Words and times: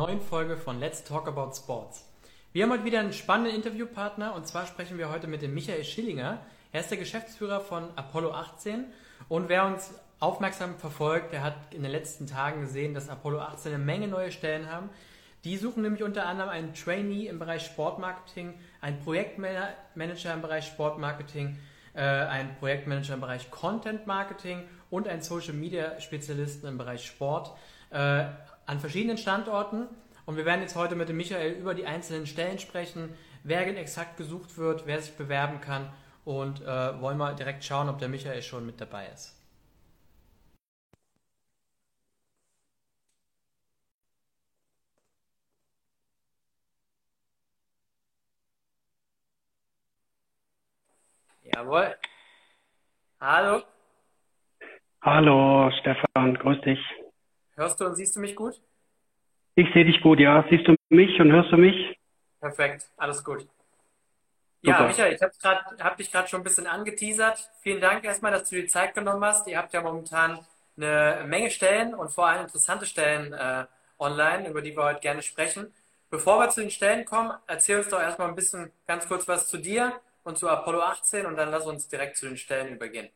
neuen 0.00 0.22
Folge 0.22 0.56
von 0.56 0.80
Let's 0.80 1.04
Talk 1.04 1.28
About 1.28 1.52
Sports. 1.54 2.08
Wir 2.54 2.62
haben 2.62 2.72
heute 2.72 2.86
wieder 2.86 3.00
einen 3.00 3.12
spannenden 3.12 3.54
Interviewpartner 3.54 4.34
und 4.34 4.46
zwar 4.46 4.64
sprechen 4.64 4.96
wir 4.96 5.10
heute 5.10 5.26
mit 5.26 5.42
dem 5.42 5.52
Michael 5.52 5.84
Schillinger. 5.84 6.38
Er 6.72 6.80
ist 6.80 6.90
der 6.90 6.96
Geschäftsführer 6.96 7.60
von 7.60 7.84
Apollo 7.96 8.32
18 8.32 8.86
und 9.28 9.50
wer 9.50 9.66
uns 9.66 9.92
aufmerksam 10.18 10.78
verfolgt, 10.78 11.34
der 11.34 11.42
hat 11.42 11.54
in 11.74 11.82
den 11.82 11.92
letzten 11.92 12.26
Tagen 12.26 12.62
gesehen, 12.62 12.94
dass 12.94 13.10
Apollo 13.10 13.40
18 13.40 13.74
eine 13.74 13.84
Menge 13.84 14.08
neue 14.08 14.32
Stellen 14.32 14.70
haben. 14.70 14.88
Die 15.44 15.58
suchen 15.58 15.82
nämlich 15.82 16.02
unter 16.02 16.24
anderem 16.24 16.48
einen 16.48 16.72
Trainee 16.72 17.26
im 17.26 17.38
Bereich 17.38 17.66
Sportmarketing, 17.66 18.54
einen 18.80 19.00
Projektmanager 19.00 20.32
im 20.32 20.40
Bereich 20.40 20.64
Sportmarketing, 20.64 21.58
äh, 21.92 22.00
einen 22.00 22.54
Projektmanager 22.54 23.12
im 23.12 23.20
Bereich 23.20 23.50
Content 23.50 24.06
Marketing 24.06 24.62
und 24.88 25.06
einen 25.06 25.20
Social 25.20 25.52
Media 25.52 26.00
Spezialisten 26.00 26.68
im 26.68 26.78
Bereich 26.78 27.04
Sport 27.04 27.52
äh, 27.90 28.24
an 28.70 28.78
verschiedenen 28.78 29.18
Standorten. 29.18 29.88
Und 30.26 30.36
wir 30.36 30.46
werden 30.46 30.60
jetzt 30.60 30.76
heute 30.76 30.94
mit 30.94 31.08
dem 31.08 31.16
Michael 31.16 31.52
über 31.54 31.74
die 31.74 31.86
einzelnen 31.86 32.26
Stellen 32.26 32.58
sprechen, 32.60 33.16
wer 33.42 33.66
exakt 33.76 34.16
gesucht 34.16 34.56
wird, 34.58 34.86
wer 34.86 35.00
sich 35.00 35.16
bewerben 35.16 35.60
kann 35.60 35.92
und 36.24 36.62
äh, 36.62 37.00
wollen 37.00 37.18
mal 37.18 37.34
direkt 37.34 37.64
schauen, 37.64 37.88
ob 37.88 37.98
der 37.98 38.08
Michael 38.08 38.42
schon 38.42 38.66
mit 38.66 38.80
dabei 38.80 39.06
ist. 39.08 39.36
Jawohl. 51.42 51.96
Hallo. 53.20 53.62
Hallo, 55.02 55.70
Stefan, 55.80 56.34
grüß 56.34 56.60
dich. 56.60 56.99
Hörst 57.60 57.78
du 57.78 57.84
und 57.84 57.94
siehst 57.94 58.16
du 58.16 58.20
mich 58.20 58.34
gut? 58.34 58.58
Ich 59.54 59.66
sehe 59.74 59.84
dich 59.84 60.00
gut, 60.00 60.18
ja. 60.18 60.46
Siehst 60.48 60.66
du 60.66 60.74
mich 60.88 61.20
und 61.20 61.30
hörst 61.30 61.52
du 61.52 61.58
mich? 61.58 61.94
Perfekt, 62.40 62.88
alles 62.96 63.22
gut. 63.22 63.46
Ja, 64.62 64.78
Super. 64.78 64.86
Michael, 64.86 65.12
ich 65.12 65.20
habe 65.20 65.84
hab 65.84 65.96
dich 65.98 66.10
gerade 66.10 66.26
schon 66.26 66.40
ein 66.40 66.44
bisschen 66.44 66.66
angeteasert. 66.66 67.50
Vielen 67.60 67.82
Dank 67.82 68.02
erstmal, 68.02 68.32
dass 68.32 68.48
du 68.48 68.56
dir 68.56 68.66
Zeit 68.66 68.94
genommen 68.94 69.22
hast. 69.22 69.46
Ihr 69.46 69.58
habt 69.58 69.74
ja 69.74 69.82
momentan 69.82 70.38
eine 70.78 71.26
Menge 71.26 71.50
Stellen 71.50 71.94
und 71.94 72.10
vor 72.10 72.28
allem 72.28 72.44
interessante 72.44 72.86
Stellen 72.86 73.34
äh, 73.34 73.66
online, 73.98 74.48
über 74.48 74.62
die 74.62 74.74
wir 74.74 74.84
heute 74.84 75.00
gerne 75.00 75.20
sprechen. 75.20 75.70
Bevor 76.08 76.38
wir 76.38 76.48
zu 76.48 76.62
den 76.62 76.70
Stellen 76.70 77.04
kommen, 77.04 77.32
erzähl 77.46 77.76
uns 77.76 77.90
doch 77.90 78.00
erstmal 78.00 78.28
ein 78.28 78.36
bisschen 78.36 78.72
ganz 78.86 79.06
kurz 79.06 79.28
was 79.28 79.48
zu 79.48 79.58
dir 79.58 80.00
und 80.24 80.38
zu 80.38 80.48
Apollo 80.48 80.80
18 80.80 81.26
und 81.26 81.36
dann 81.36 81.50
lass 81.50 81.66
uns 81.66 81.88
direkt 81.88 82.16
zu 82.16 82.26
den 82.26 82.38
Stellen 82.38 82.72
übergehen. 82.74 83.10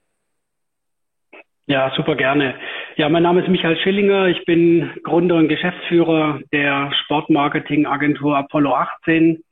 Ja, 1.67 1.91
super 1.97 2.15
gerne. 2.15 2.61
Ja, 2.97 3.09
mein 3.09 3.25
Name 3.25 3.41
ist 3.41 3.49
Michael 3.49 3.77
Schillinger. 3.79 4.29
Ich 4.29 4.45
bin 4.45 4.89
Gründer 5.03 5.35
und 5.35 5.49
Geschäftsführer 5.49 6.39
der 6.53 6.93
Sportmarketing-Agentur 7.03 8.37
Apollo 8.37 8.73
18. 8.73 9.43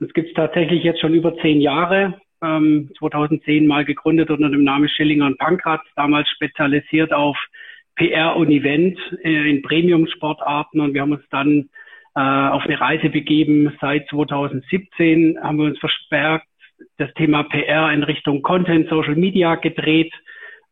Uns 0.00 0.12
gibt 0.12 0.28
es 0.28 0.34
tatsächlich 0.34 0.84
jetzt 0.84 1.00
schon 1.00 1.14
über 1.14 1.34
zehn 1.38 1.62
Jahre. 1.62 2.20
Ähm, 2.42 2.90
2010 2.98 3.66
mal 3.66 3.86
gegründet 3.86 4.28
unter 4.30 4.50
dem 4.50 4.64
Namen 4.64 4.90
Schillinger 4.90 5.24
und 5.24 5.38
Pankratz, 5.38 5.80
damals 5.96 6.28
spezialisiert 6.28 7.14
auf 7.14 7.38
PR 7.96 8.36
und 8.36 8.50
Event 8.50 8.98
äh, 9.22 9.48
in 9.48 9.62
Premium-Sportarten. 9.62 10.80
Und 10.80 10.92
wir 10.92 11.00
haben 11.00 11.12
uns 11.12 11.24
dann 11.30 11.70
äh, 12.14 12.20
auf 12.20 12.64
eine 12.64 12.78
Reise 12.78 13.08
begeben. 13.08 13.74
Seit 13.80 14.06
2017 14.10 15.38
haben 15.42 15.56
wir 15.56 15.64
uns 15.64 15.78
verstärkt 15.78 16.48
das 16.98 17.12
Thema 17.14 17.44
PR 17.44 17.90
in 17.94 18.02
Richtung 18.02 18.42
Content, 18.42 18.90
Social 18.90 19.16
Media 19.16 19.54
gedreht. 19.54 20.12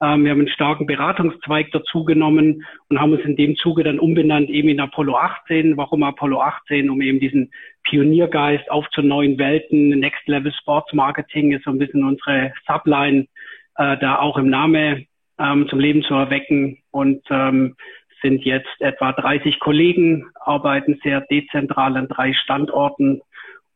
Ähm, 0.02 0.24
wir 0.24 0.32
haben 0.32 0.40
einen 0.40 0.48
starken 0.48 0.86
Beratungszweig 0.86 1.70
dazu 1.70 2.04
genommen 2.04 2.64
und 2.88 3.00
haben 3.00 3.12
uns 3.12 3.24
in 3.24 3.36
dem 3.36 3.54
Zuge 3.56 3.84
dann 3.84 4.00
umbenannt 4.00 4.50
eben 4.50 4.68
in 4.68 4.80
Apollo 4.80 5.16
18. 5.16 5.76
Warum 5.76 6.02
Apollo 6.02 6.40
18? 6.40 6.90
Um 6.90 7.00
eben 7.00 7.20
diesen 7.20 7.52
Pioniergeist 7.84 8.68
auf 8.68 8.88
zu 8.90 9.02
neuen 9.02 9.38
Welten. 9.38 9.90
Next 9.90 10.26
Level 10.26 10.52
Sports 10.52 10.92
Marketing 10.92 11.52
ist 11.52 11.64
so 11.64 11.70
ein 11.70 11.78
bisschen 11.78 12.04
unsere 12.04 12.52
Subline, 12.66 13.28
äh, 13.76 13.96
da 13.98 14.18
auch 14.18 14.36
im 14.38 14.50
Name 14.50 15.06
ähm, 15.38 15.68
zum 15.68 15.78
Leben 15.78 16.02
zu 16.02 16.14
erwecken 16.14 16.78
und 16.90 17.22
ähm, 17.30 17.76
sind 18.22 18.44
jetzt 18.44 18.80
etwa 18.80 19.12
30 19.12 19.60
Kollegen, 19.60 20.26
arbeiten 20.40 20.98
sehr 21.02 21.20
dezentral 21.22 21.96
an 21.96 22.08
drei 22.08 22.32
Standorten 22.32 23.20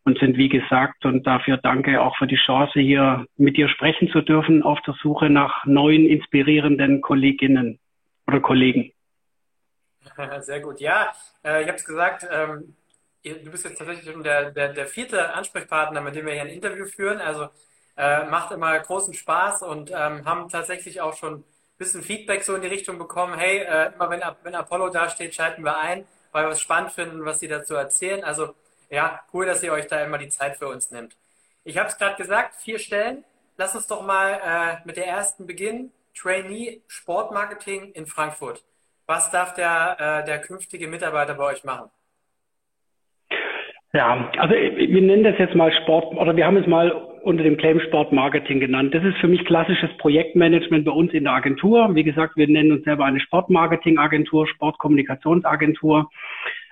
und 0.07 0.21
sind, 0.21 0.37
wie 0.37 0.49
gesagt, 0.49 1.05
und 1.05 1.27
dafür 1.27 1.57
danke 1.57 2.01
auch 2.01 2.17
für 2.17 2.29
die 2.29 2.37
Chance, 2.37 2.79
hier 2.79 3.27
mit 3.37 3.57
dir 3.57 3.69
sprechen 3.69 4.09
zu 4.13 4.21
dürfen, 4.21 4.63
auf 4.63 4.81
der 4.87 4.95
Suche 5.03 5.29
nach 5.29 5.67
neuen, 5.67 6.07
inspirierenden 6.07 7.01
Kolleginnen 7.01 7.81
oder 8.29 8.39
Kollegen. 8.39 8.93
Sehr 10.41 10.61
gut. 10.61 10.81
Ja, 10.81 11.13
äh, 11.45 11.63
ich 11.63 11.67
habe 11.67 11.77
es 11.77 11.85
gesagt, 11.85 12.25
ähm, 12.31 12.77
du 13.25 13.51
bist 13.51 13.65
jetzt 13.65 13.79
tatsächlich 13.79 14.09
schon 14.09 14.23
der, 14.23 14.53
der, 14.53 14.73
der, 14.73 14.87
vierte 14.87 15.35
Ansprechpartner, 15.35 16.01
mit 16.01 16.15
dem 16.15 16.25
wir 16.25 16.35
hier 16.35 16.43
ein 16.43 16.49
Interview 16.51 16.87
führen. 16.87 17.21
Also 17.21 17.49
äh, 17.97 18.27
macht 18.27 18.53
immer 18.53 18.79
großen 18.79 19.13
Spaß 19.13 19.63
und 19.63 19.91
ähm, 19.91 20.25
haben 20.25 20.49
tatsächlich 20.49 21.01
auch 21.01 21.17
schon 21.17 21.39
ein 21.39 21.45
bisschen 21.79 22.03
Feedback 22.03 22.45
so 22.45 22.55
in 22.55 22.63
die 22.63 22.69
Richtung 22.69 22.97
bekommen. 22.97 23.35
Hey, 23.37 23.59
äh, 23.59 23.93
immer 23.93 24.09
wenn, 24.09 24.23
wenn 24.45 24.55
Apollo 24.55 24.91
da 24.91 25.09
steht, 25.09 25.35
schalten 25.35 25.65
wir 25.65 25.77
ein, 25.77 26.07
weil 26.31 26.45
wir 26.45 26.53
es 26.53 26.61
spannend 26.61 26.93
finden, 26.93 27.25
was 27.25 27.41
sie 27.41 27.49
dazu 27.49 27.75
erzählen. 27.75 28.23
Also 28.23 28.55
ja, 28.91 29.21
cool, 29.33 29.47
dass 29.47 29.63
ihr 29.63 29.73
euch 29.73 29.87
da 29.87 30.05
immer 30.05 30.19
die 30.19 30.29
Zeit 30.29 30.57
für 30.57 30.69
uns 30.69 30.91
nimmt. 30.91 31.17
Ich 31.65 31.79
habe 31.79 31.89
es 31.89 31.99
gerade 31.99 32.17
gesagt, 32.17 32.55
vier 32.57 32.79
Stellen. 32.79 33.25
Lass 33.57 33.75
uns 33.75 33.87
doch 33.87 34.07
mal 34.07 34.41
äh, 34.45 34.87
mit 34.87 34.97
der 34.97 35.07
ersten 35.07 35.47
beginnen. 35.47 35.93
Trainee 36.15 36.83
Sportmarketing 36.87 37.93
in 37.93 38.07
Frankfurt. 38.07 38.63
Was 39.07 39.31
darf 39.31 39.55
der, 39.55 39.97
äh, 39.99 40.27
der 40.27 40.41
künftige 40.41 40.89
Mitarbeiter 40.89 41.35
bei 41.35 41.45
euch 41.45 41.65
machen? 41.65 41.91
Ja, 43.93 44.31
also 44.39 44.55
wir 44.55 45.03
nennen 45.03 45.25
das 45.25 45.39
jetzt 45.39 45.55
mal 45.55 45.73
Sport 45.83 46.15
oder 46.17 46.37
wir 46.37 46.47
haben 46.47 46.57
es 46.57 46.67
mal 46.67 46.91
unter 47.23 47.43
dem 47.43 47.57
Claim 47.57 47.81
Sport 47.81 48.13
Marketing 48.13 48.61
genannt. 48.61 48.95
Das 48.95 49.03
ist 49.03 49.17
für 49.19 49.29
mich 49.29 49.45
klassisches 49.47 49.91
Projektmanagement 49.99 50.85
bei 50.85 50.93
uns 50.93 51.13
in 51.13 51.25
der 51.25 51.33
Agentur. 51.33 51.95
Wie 51.95 52.05
gesagt, 52.05 52.37
wir 52.37 52.47
nennen 52.47 52.73
uns 52.73 52.85
selber 52.85 53.05
eine 53.05 53.21
Sportmarketing 53.21 53.99
Agentur, 53.99 54.47
Sportkommunikationsagentur. 54.47 56.11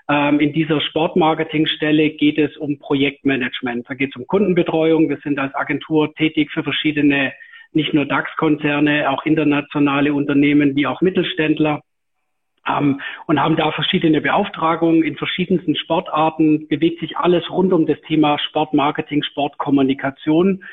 Ähm, 0.08 0.38
in 0.40 0.52
dieser 0.52 0.80
Sportmarketingstelle 0.80 2.10
geht 2.10 2.38
es 2.38 2.56
um 2.56 2.78
Projektmanagement. 2.78 3.88
Da 3.88 3.94
geht 3.94 4.10
es 4.10 4.16
um 4.16 4.26
Kundenbetreuung. 4.26 5.08
Wir 5.08 5.18
sind 5.18 5.38
als 5.38 5.54
Agentur 5.54 6.14
tätig 6.14 6.50
für 6.52 6.62
verschiedene, 6.62 7.32
nicht 7.72 7.94
nur 7.94 8.04
DAX-Konzerne, 8.04 9.10
auch 9.10 9.24
internationale 9.24 10.12
Unternehmen 10.12 10.76
wie 10.76 10.86
auch 10.86 11.00
Mittelständler. 11.00 11.80
Ähm, 12.68 13.00
und 13.26 13.40
haben 13.40 13.56
da 13.56 13.72
verschiedene 13.72 14.20
Beauftragungen 14.20 15.02
in 15.02 15.16
verschiedensten 15.16 15.76
Sportarten, 15.76 16.68
bewegt 16.68 17.00
sich 17.00 17.16
alles 17.16 17.50
rund 17.50 17.72
um 17.72 17.86
das 17.86 18.00
Thema 18.02 18.38
Sportmarketing, 18.38 19.22
Sportkommunikation. 19.22 20.64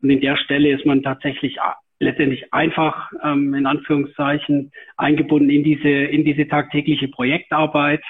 Und 0.00 0.10
in 0.10 0.20
der 0.20 0.36
Stelle 0.36 0.72
ist 0.72 0.86
man 0.86 1.02
tatsächlich 1.02 1.56
äh, 1.56 1.60
letztendlich 2.00 2.54
einfach, 2.54 3.12
ähm, 3.22 3.52
in 3.52 3.66
Anführungszeichen, 3.66 4.72
eingebunden 4.96 5.50
in 5.50 5.64
diese, 5.64 5.88
in 5.88 6.24
diese 6.24 6.48
tagtägliche 6.48 7.08
Projektarbeit 7.08 8.02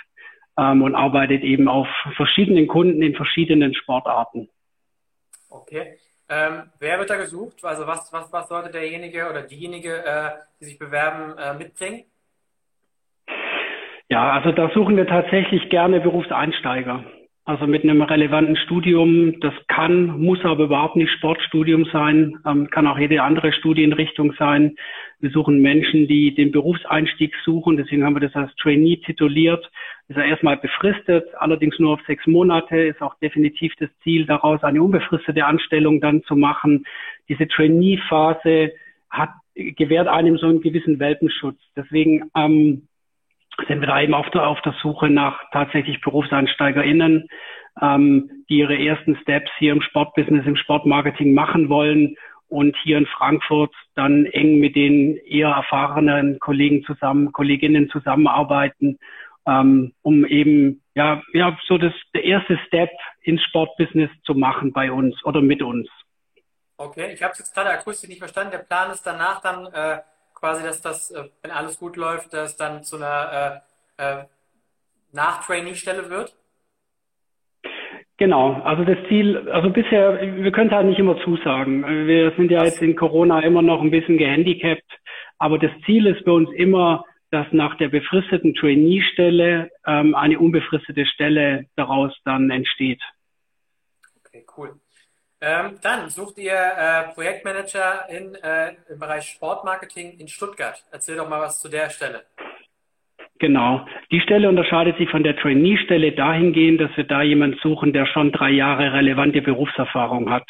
ähm, 0.58 0.82
und 0.82 0.94
arbeitet 0.94 1.42
eben 1.42 1.69
auf 1.69 1.86
verschiedenen 2.16 2.66
Kunden 2.66 3.00
in 3.00 3.14
verschiedenen 3.14 3.74
Sportarten. 3.74 4.48
Okay. 5.48 5.96
Ähm, 6.28 6.64
wer 6.78 6.98
wird 6.98 7.08
da 7.08 7.16
gesucht? 7.16 7.64
Also 7.64 7.86
was, 7.86 8.12
was, 8.12 8.30
was 8.32 8.48
sollte 8.48 8.70
derjenige 8.70 9.30
oder 9.30 9.42
diejenige, 9.42 10.04
äh, 10.04 10.30
die 10.60 10.66
sich 10.66 10.78
bewerben, 10.78 11.38
äh, 11.38 11.54
mitbringen? 11.54 12.04
Ja, 14.10 14.32
also 14.32 14.52
da 14.52 14.70
suchen 14.74 14.96
wir 14.96 15.06
tatsächlich 15.06 15.69
gerne 15.70 16.00
Berufseinsteiger. 16.00 17.04
Also 17.44 17.66
mit 17.66 17.82
einem 17.82 18.02
relevanten 18.02 18.56
Studium, 18.56 19.40
das 19.40 19.54
kann, 19.69 20.20
muss 20.20 20.44
aber 20.44 20.64
überhaupt 20.64 20.96
nicht 20.96 21.10
Sportstudium 21.12 21.86
sein, 21.86 22.38
ähm, 22.44 22.69
kann 22.69 22.86
auch 22.86 22.98
jede 22.98 23.22
andere 23.22 23.54
Studienrichtung 23.54 24.34
sein. 24.38 24.76
Wir 25.20 25.30
suchen 25.30 25.62
Menschen, 25.62 26.08
die 26.08 26.34
den 26.34 26.52
Berufseinstieg 26.52 27.34
suchen, 27.46 27.78
deswegen 27.78 28.04
haben 28.04 28.16
wir 28.16 28.28
das 28.28 28.34
als 28.34 28.54
Trainee 28.56 28.96
tituliert. 28.96 29.66
Ist 30.08 30.16
ja 30.16 30.24
erstmal 30.24 30.56
befristet, 30.56 31.26
allerdings 31.38 31.78
nur 31.78 31.92
auf 31.92 32.00
sechs 32.06 32.26
Monate, 32.26 32.76
ist 32.78 33.02
auch 33.02 33.14
definitiv 33.19 33.75
das 33.78 33.90
Ziel, 34.02 34.25
daraus 34.25 34.62
eine 34.64 34.82
unbefristete 34.82 35.44
Anstellung 35.44 36.00
dann 36.00 36.22
zu 36.22 36.34
machen. 36.34 36.87
Diese 37.28 37.46
Trainee-Phase 37.46 38.72
hat, 39.10 39.31
gewährt 39.55 40.08
einem 40.08 40.38
so 40.38 40.46
einen 40.46 40.62
gewissen 40.62 40.99
Welpenschutz. 40.99 41.58
Deswegen 41.76 42.31
ähm, 42.34 42.88
sind 43.66 43.81
wir 43.81 43.88
da 43.88 44.00
eben 44.00 44.14
auf 44.14 44.31
der, 44.31 44.46
auf 44.46 44.60
der 44.62 44.75
Suche 44.81 45.10
nach 45.10 45.43
tatsächlich 45.52 46.00
BerufseinsteigerInnen, 46.00 47.28
ähm, 47.82 48.31
die 48.49 48.58
ihre 48.58 48.78
ersten 48.78 49.16
Steps 49.16 49.50
hier 49.58 49.72
im 49.72 49.82
Sportbusiness, 49.82 50.46
im 50.46 50.56
Sportmarketing 50.56 51.34
machen 51.34 51.69
wollen 51.69 52.16
und 52.49 52.76
hier 52.82 52.99
in 52.99 53.06
Frankfurt 53.06 53.75
dann 53.94 54.25
eng 54.26 54.58
mit 54.58 54.75
den 54.75 55.16
eher 55.16 55.49
erfahrenen 55.49 56.38
Kollegen 56.38 56.82
zusammen, 56.84 57.32
Kolleginnen 57.32 57.90
zusammenarbeiten, 57.90 58.99
ähm, 59.48 59.94
um 60.02 60.26
eben 60.26 60.82
ja, 60.94 61.22
ja 61.32 61.56
so 61.66 61.78
das 61.78 61.92
der 62.14 62.24
erste 62.24 62.58
Step 62.66 62.90
ins 63.22 63.42
Sportbusiness 63.44 64.10
zu 64.24 64.34
machen 64.34 64.72
bei 64.72 64.92
uns 64.92 65.24
oder 65.24 65.40
mit 65.40 65.62
uns. 65.62 65.88
Okay, 66.76 67.12
ich 67.12 67.22
habe 67.22 67.32
es 67.32 67.38
jetzt 67.40 67.54
gerade 67.54 67.70
akustisch 67.70 68.08
nicht 68.08 68.18
verstanden. 68.18 68.52
Der 68.52 68.58
Plan 68.58 68.90
ist 68.90 69.04
danach 69.04 69.40
dann 69.40 69.66
äh, 69.66 70.00
quasi, 70.34 70.62
dass 70.62 70.80
das, 70.80 71.10
äh, 71.10 71.24
wenn 71.42 71.50
alles 71.50 71.78
gut 71.78 71.96
läuft, 71.96 72.32
dass 72.32 72.56
dann 72.56 72.84
zu 72.84 72.96
einer 72.96 73.62
äh, 73.98 74.20
äh, 74.20 74.24
nach 75.12 75.44
Trainee-Stelle 75.44 76.08
wird? 76.10 76.34
Genau, 78.18 78.54
also 78.64 78.84
das 78.84 78.98
Ziel, 79.08 79.48
also 79.50 79.70
bisher, 79.70 80.20
wir 80.20 80.50
können 80.50 80.70
es 80.70 80.74
halt 80.74 80.86
nicht 80.86 80.98
immer 80.98 81.20
zusagen. 81.22 81.84
Wir 82.06 82.32
sind 82.36 82.50
ja 82.50 82.64
jetzt 82.64 82.82
in 82.82 82.96
Corona 82.96 83.40
immer 83.40 83.62
noch 83.62 83.80
ein 83.80 83.92
bisschen 83.92 84.18
gehandicapt, 84.18 84.82
aber 85.38 85.58
das 85.58 85.70
Ziel 85.86 86.06
ist 86.06 86.24
bei 86.24 86.32
uns 86.32 86.50
immer, 86.52 87.04
dass 87.30 87.46
nach 87.52 87.76
der 87.76 87.88
befristeten 87.88 88.54
Trainee-Stelle 88.54 89.70
ähm, 89.86 90.14
eine 90.14 90.38
unbefristete 90.38 91.06
Stelle 91.06 91.66
daraus 91.76 92.12
dann 92.25 92.50
entsteht. 92.50 93.00
Okay, 94.25 94.44
cool. 94.56 94.75
Ähm, 95.40 95.78
dann 95.82 96.08
sucht 96.08 96.38
ihr 96.38 96.52
äh, 96.52 97.14
Projektmanager 97.14 98.08
in, 98.08 98.34
äh, 98.34 98.75
im 98.90 98.98
Bereich 98.98 99.26
Sportmarketing 99.28 100.19
in 100.19 100.26
Stuttgart. 100.26 100.82
Erzähl 100.90 101.16
doch 101.16 101.28
mal 101.28 101.40
was 101.40 101.60
zu 101.60 101.69
der 101.69 101.90
Stelle. 101.90 102.25
Genau. 103.38 103.86
Die 104.10 104.20
Stelle 104.20 104.48
unterscheidet 104.48 104.98
sich 104.98 105.08
von 105.10 105.22
der 105.22 105.36
Trainee-Stelle 105.36 106.12
dahingehend, 106.12 106.81
dass 106.81 106.96
wir 106.96 107.04
da 107.04 107.22
jemanden 107.22 107.58
suchen, 107.62 107.92
der 107.92 108.06
schon 108.06 108.32
drei 108.32 108.50
Jahre 108.50 108.92
relevante 108.92 109.40
Berufserfahrung 109.40 110.28
hat. 110.28 110.46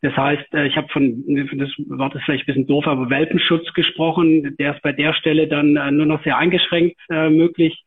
Das 0.00 0.16
heißt, 0.16 0.54
äh, 0.54 0.66
ich 0.66 0.76
habe 0.76 0.88
von, 0.88 1.24
das 1.26 1.70
war 1.88 2.10
das 2.10 2.22
vielleicht 2.22 2.44
ein 2.44 2.46
bisschen 2.46 2.66
doof, 2.66 2.86
aber 2.86 3.10
Welpenschutz 3.10 3.72
gesprochen. 3.74 4.56
Der 4.58 4.74
ist 4.74 4.82
bei 4.82 4.92
der 4.92 5.12
Stelle 5.14 5.48
dann 5.48 5.76
äh, 5.76 5.90
nur 5.90 6.06
noch 6.06 6.22
sehr 6.22 6.38
eingeschränkt 6.38 6.98
äh, 7.10 7.30
möglich, 7.30 7.84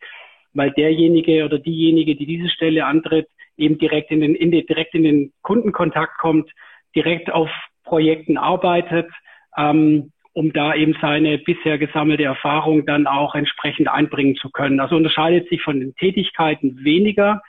weil 0.53 0.71
derjenige 0.71 1.45
oder 1.45 1.59
diejenige, 1.59 2.15
die 2.15 2.25
diese 2.25 2.49
Stelle 2.49 2.85
antritt, 2.85 3.27
eben 3.57 3.77
direkt 3.77 4.11
in 4.11 4.19
den, 4.21 4.35
in 4.35 4.51
den, 4.51 4.65
direkt 4.65 4.93
in 4.93 5.03
den 5.03 5.31
Kundenkontakt 5.41 6.17
kommt, 6.17 6.51
direkt 6.95 7.31
auf 7.31 7.49
Projekten 7.85 8.37
arbeitet, 8.37 9.09
ähm, 9.57 10.11
um 10.33 10.51
da 10.53 10.75
eben 10.75 10.95
seine 11.01 11.37
bisher 11.37 11.77
gesammelte 11.77 12.23
Erfahrung 12.23 12.85
dann 12.85 13.07
auch 13.07 13.35
entsprechend 13.35 13.89
einbringen 13.89 14.35
zu 14.35 14.49
können. 14.49 14.79
Also 14.79 14.95
unterscheidet 14.95 15.49
sich 15.49 15.61
von 15.61 15.79
den 15.79 15.95
Tätigkeiten 15.95 16.83
weniger, 16.83 17.41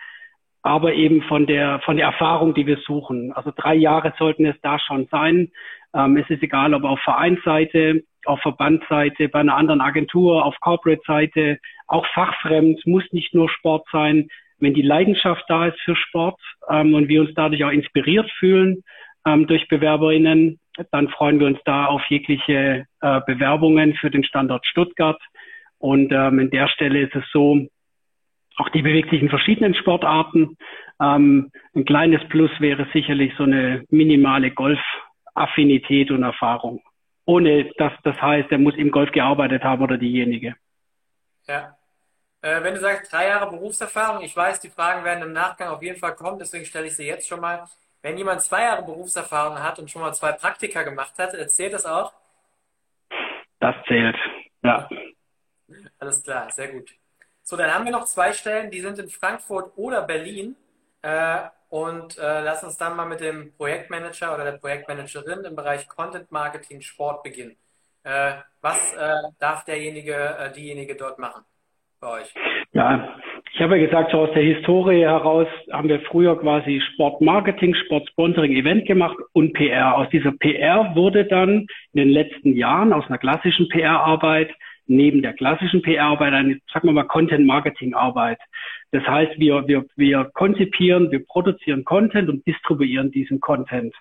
aber 0.63 0.95
eben 0.95 1.23
von 1.23 1.47
der, 1.47 1.81
von 1.81 1.97
der 1.97 2.07
Erfahrung, 2.07 2.55
die 2.55 2.67
wir 2.67 2.79
suchen. 2.79 3.33
Also 3.33 3.53
drei 3.55 3.75
Jahre 3.75 4.15
sollten 4.19 4.47
es 4.47 4.57
da 4.63 4.79
schon 4.79 5.09
sein. 5.11 5.51
Ähm, 5.95 6.17
es 6.17 6.29
ist 6.31 6.43
egal, 6.43 6.73
ob 6.75 6.85
auf 6.85 7.01
Vereinsseite, 7.01 8.05
auf 8.25 8.41
Verbandsseite, 8.41 9.29
bei 9.29 9.41
einer 9.41 9.57
anderen 9.57 9.81
Agentur, 9.81 10.45
auf 10.45 10.55
Corporate-Seite, 10.61 11.59
auch 11.89 12.07
fachfremd, 12.15 12.87
muss 12.87 13.05
nicht 13.13 13.35
nur 13.35 13.51
Sport 13.51 13.87
sein. 13.91 14.29
Wenn 14.59 14.75
die 14.75 14.83
Leidenschaft 14.83 15.45
da 15.49 15.67
ist 15.67 15.81
für 15.81 15.97
Sport 15.97 16.41
ähm, 16.71 16.95
und 16.95 17.09
wir 17.09 17.21
uns 17.21 17.35
dadurch 17.35 17.65
auch 17.65 17.71
inspiriert 17.71 18.31
fühlen 18.39 18.85
ähm, 19.27 19.49
durch 19.49 19.67
BewerberInnen, 19.67 20.61
dann 20.93 21.09
freuen 21.09 21.41
wir 21.41 21.49
uns 21.49 21.59
da 21.65 21.87
auf 21.87 22.03
jegliche 22.09 22.87
äh, 23.01 23.21
Bewerbungen 23.27 23.95
für 23.95 24.11
den 24.11 24.25
Standort 24.25 24.65
Stuttgart. 24.67 25.21
Und 25.79 26.13
ähm, 26.13 26.39
in 26.39 26.51
der 26.51 26.69
Stelle 26.69 27.01
ist 27.01 27.17
es 27.17 27.25
so, 27.33 27.67
auch 28.59 28.69
die 28.71 28.83
bewegt 28.83 29.11
sich 29.11 29.23
in 29.23 29.29
verschiedenen 29.29 29.75
Sportarten. 29.75 30.57
Ähm, 31.01 31.51
ein 31.75 31.85
kleines 31.85 32.27
Plus 32.29 32.51
wäre 32.59 32.87
sicherlich 32.93 33.33
so 33.37 33.45
eine 33.45 33.85
minimale 33.91 34.51
Golfaffinität 34.51 36.11
und 36.11 36.23
Erfahrung. 36.23 36.83
Ohne 37.25 37.71
dass 37.79 37.93
das 38.03 38.21
heißt, 38.21 38.51
er 38.51 38.59
muss 38.59 38.75
im 38.77 38.91
Golf 38.91 39.11
gearbeitet 39.13 39.63
haben 39.63 39.83
oder 39.83 39.97
diejenige. 39.97 40.55
Ja. 41.47 41.77
Äh, 42.41 42.63
wenn 42.63 42.75
du 42.75 42.81
sagst, 42.81 43.13
drei 43.13 43.29
Jahre 43.29 43.51
Berufserfahrung, 43.51 44.25
ich 44.25 44.37
weiß, 44.37 44.61
die 44.61 44.71
Fragen 44.71 45.05
werden 45.05 45.23
im 45.23 45.33
Nachgang 45.33 45.69
auf 45.69 45.83
jeden 45.83 45.99
Fall 45.99 46.15
kommen, 46.15 46.39
deswegen 46.39 46.65
stelle 46.65 46.87
ich 46.87 46.97
sie 46.97 47.07
jetzt 47.07 47.29
schon 47.29 47.41
mal. 47.41 47.65
Wenn 48.03 48.19
jemand 48.19 48.43
zwei 48.43 48.63
Jahre 48.63 48.83
Berufserfahrung 48.83 49.63
hat 49.63 49.79
und 49.79 49.89
schon 49.89 50.03
mal 50.03 50.13
zwei 50.13 50.33
Praktika 50.33 50.83
gemacht 50.83 51.17
hat, 51.19 51.35
erzählt 51.35 51.73
das 51.73 51.87
auch? 51.87 52.13
Das 53.61 53.77
zählt, 53.87 54.17
ja. 54.63 54.89
Alles 56.01 56.25
klar, 56.25 56.51
sehr 56.51 56.73
gut. 56.73 56.91
So, 57.43 57.57
dann 57.57 57.73
haben 57.75 57.85
wir 57.85 57.93
noch 57.93 58.05
zwei 58.05 58.33
Stellen, 58.33 58.71
die 58.71 58.81
sind 58.81 58.99
in 58.99 59.09
Frankfurt 59.09 59.73
oder 59.77 60.03
Berlin. 60.03 60.57
Äh, 61.03 61.39
und 61.69 62.19
äh, 62.19 62.43
lass 62.43 62.63
uns 62.63 62.77
dann 62.77 62.97
mal 62.97 63.07
mit 63.07 63.21
dem 63.21 63.53
Projektmanager 63.57 64.35
oder 64.35 64.45
der 64.45 64.59
Projektmanagerin 64.59 65.45
im 65.45 65.57
Bereich 65.57 65.89
Content 65.89 66.31
Marketing 66.31 66.83
Sport 66.83 67.23
beginnen. 67.23 67.57
Äh, 68.05 68.35
was 68.61 68.95
äh, 68.95 69.31
darf 69.41 69.65
derjenige, 69.65 70.15
äh, 70.15 70.53
diejenige 70.53 70.95
dort 70.97 71.19
machen 71.19 71.45
bei 71.99 72.21
euch? 72.21 72.35
Ja, 72.73 73.17
ich 73.55 73.61
habe 73.61 73.79
ja 73.79 73.87
gesagt, 73.87 74.11
so 74.13 74.19
aus 74.19 74.35
der 74.35 74.43
Historie 74.43 75.03
heraus 75.03 75.47
haben 75.71 75.89
wir 75.89 76.01
früher 76.03 76.39
quasi 76.39 76.83
Sportmarketing, 76.93 77.75
Sportsponsoring, 77.75 78.53
Event 78.53 78.87
gemacht 78.87 79.17
und 79.33 79.53
PR. 79.55 79.97
Aus 79.97 80.09
dieser 80.11 80.33
PR 80.33 80.95
wurde 80.95 81.25
dann 81.25 81.67
in 81.93 82.01
den 82.01 82.09
letzten 82.11 82.55
Jahren 82.55 82.93
aus 82.93 83.07
einer 83.09 83.19
klassischen 83.19 83.69
PR-Arbeit 83.69 84.51
neben 84.87 85.23
der 85.23 85.33
klassischen 85.33 85.83
PR-Arbeit 85.83 86.33
eine, 86.33 86.59
sagen 86.73 86.89
wir 86.89 86.93
mal, 86.93 87.05
Content-Marketing-Arbeit. 87.05 88.39
Das 88.91 89.07
heißt, 89.07 89.39
wir, 89.39 89.67
wir, 89.67 89.87
wir 89.97 90.31
konzipieren, 90.35 91.11
wir 91.11 91.25
produzieren 91.25 91.85
Content 91.85 92.29
und 92.29 92.47
distribuieren 92.47 93.11
diesen 93.11 93.41
Content. 93.41 93.95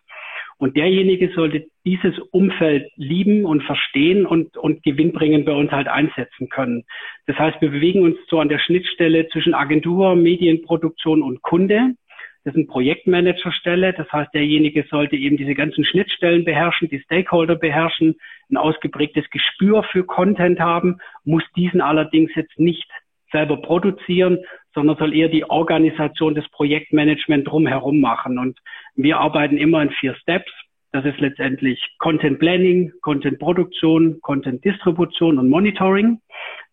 Und 0.58 0.78
derjenige 0.78 1.34
sollte 1.34 1.66
dieses 1.86 2.20
Umfeld 2.32 2.92
lieben 2.96 3.46
und 3.46 3.64
verstehen 3.64 4.28
und, 4.28 4.56
und 4.58 4.84
gewinnbringend 4.84 5.46
bei 5.46 5.54
uns 5.54 5.72
halt 5.72 5.88
einsetzen 5.88 6.50
können. 6.50 6.84
Das 7.26 7.36
heißt, 7.38 7.60
wir 7.62 7.72
bewegen 7.72 8.04
uns 8.04 8.18
so 8.30 8.40
an 8.40 8.50
der 8.50 8.60
Schnittstelle 8.60 9.28
zwischen 9.30 9.56
Agentur, 9.56 10.16
Medienproduktion 10.16 11.24
und 11.24 11.42
Kunde. 11.42 11.96
Das 12.44 12.54
ist 12.54 12.58
eine 12.58 12.66
Projektmanagerstelle. 12.66 13.94
Das 13.94 14.12
heißt, 14.12 14.34
derjenige 14.34 14.86
sollte 14.90 15.16
eben 15.16 15.38
diese 15.38 15.54
ganzen 15.54 15.86
Schnittstellen 15.86 16.44
beherrschen, 16.44 16.90
die 16.90 17.00
Stakeholder 17.02 17.56
beherrschen, 17.56 18.16
ein 18.50 18.58
ausgeprägtes 18.58 19.30
Gespür 19.30 19.84
für 19.84 20.04
Content 20.04 20.60
haben, 20.60 20.98
muss 21.24 21.44
diesen 21.56 21.82
allerdings 21.82 22.32
jetzt 22.36 22.60
nicht 22.60 22.90
selber 23.32 23.58
produzieren, 23.58 24.40
sondern 24.74 24.98
soll 24.98 25.14
eher 25.14 25.30
die 25.30 25.50
Organisation 25.50 26.36
des 26.36 26.48
Projektmanagement 26.50 27.48
drumherum 27.48 28.02
machen. 28.02 28.40
Und 28.40 28.60
wir 28.96 29.20
arbeiten 29.20 29.58
immer 29.58 29.82
in 29.82 29.92
vier 29.92 30.16
Steps. 30.16 30.52
Das 30.92 31.06
ist 31.06 31.20
letztendlich 31.20 31.80
Content 32.00 32.40
Planning, 32.40 32.92
Content 33.02 33.40
Produktion, 33.40 34.20
Content 34.22 34.66
Distribution 34.66 35.38
und 35.38 35.50
Monitoring. 35.50 36.20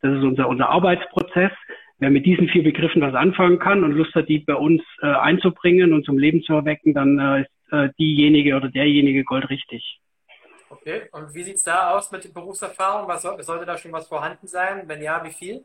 Das 0.01 0.17
ist 0.17 0.25
unser, 0.25 0.49
unser 0.49 0.71
Arbeitsprozess 0.71 1.53
wer 1.99 2.11
mit 2.11 2.27
diesen 2.27 2.49
vier 2.49 2.63
Begriffen 2.63 3.03
was 3.03 3.15
anfangen 3.15 3.59
kann 3.59 3.85
und 3.85 3.93
Lust 3.93 4.15
hat, 4.15 4.29
die 4.29 4.39
bei 4.39 4.55
uns 4.55 4.83
äh, 5.03 5.07
einzubringen 5.07 5.93
und 5.93 6.05
zum 6.05 6.19
Leben 6.19 6.43
zu 6.43 6.55
erwecken, 6.55 6.95
dann 6.95 7.19
äh, 7.19 7.43
ist 7.43 7.73
äh, 7.73 7.89
diejenige 7.99 8.57
oder 8.57 8.69
derjenige 8.69 9.25
goldrichtig. 9.25 10.01
Okay, 10.71 11.09
und 11.13 11.35
wie 11.35 11.43
sieht 11.43 11.57
es 11.57 11.65
da 11.65 11.91
aus 11.93 12.11
mit 12.13 12.25
der 12.25 12.31
Berufserfahrung? 12.31 13.09
Was 13.09 13.23
soll, 13.23 13.43
sollte 13.43 13.65
da 13.65 13.79
schon 13.79 13.93
was 13.93 14.07
vorhanden 14.07 14.47
sein? 14.47 14.83
Wenn 14.87 15.03
ja, 15.03 15.25
wie 15.25 15.33
viel? 15.33 15.65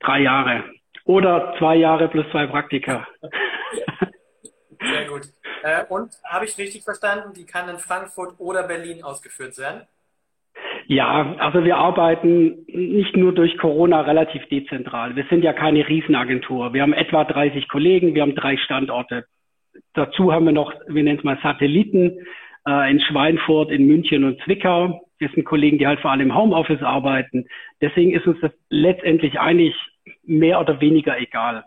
Drei 0.00 0.20
Jahre. 0.20 0.64
Oder 1.04 1.54
zwei 1.58 1.76
Jahre 1.76 2.08
plus 2.08 2.26
zwei 2.30 2.46
Praktika. 2.46 3.06
Sehr 4.80 5.06
gut. 5.06 5.22
Äh, 5.62 5.84
und 5.88 6.12
habe 6.24 6.44
ich 6.44 6.56
richtig 6.56 6.84
verstanden, 6.84 7.32
die 7.34 7.46
kann 7.46 7.68
in 7.68 7.78
Frankfurt 7.78 8.38
oder 8.38 8.62
Berlin 8.62 9.02
ausgeführt 9.02 9.58
werden? 9.58 9.86
Ja, 10.90 11.34
also 11.36 11.64
wir 11.64 11.76
arbeiten 11.76 12.64
nicht 12.66 13.14
nur 13.14 13.34
durch 13.34 13.58
Corona 13.58 14.00
relativ 14.00 14.46
dezentral. 14.46 15.16
Wir 15.16 15.26
sind 15.28 15.44
ja 15.44 15.52
keine 15.52 15.86
Riesenagentur. 15.86 16.72
Wir 16.72 16.80
haben 16.80 16.94
etwa 16.94 17.24
30 17.24 17.68
Kollegen, 17.68 18.14
wir 18.14 18.22
haben 18.22 18.34
drei 18.34 18.56
Standorte. 18.56 19.26
Dazu 19.92 20.32
haben 20.32 20.46
wir 20.46 20.52
noch, 20.52 20.72
wir 20.86 21.02
nennen 21.02 21.18
es 21.18 21.24
mal 21.24 21.38
Satelliten, 21.42 22.24
äh, 22.66 22.90
in 22.90 23.00
Schweinfurt, 23.00 23.70
in 23.70 23.86
München 23.86 24.24
und 24.24 24.40
Zwickau. 24.44 25.06
Das 25.20 25.30
sind 25.32 25.44
Kollegen, 25.44 25.76
die 25.76 25.86
halt 25.86 26.00
vor 26.00 26.10
allem 26.10 26.30
im 26.30 26.34
Homeoffice 26.34 26.82
arbeiten. 26.82 27.44
Deswegen 27.82 28.12
ist 28.12 28.26
uns 28.26 28.40
das 28.40 28.52
letztendlich 28.70 29.38
eigentlich 29.38 29.74
mehr 30.24 30.58
oder 30.58 30.80
weniger 30.80 31.20
egal. 31.20 31.64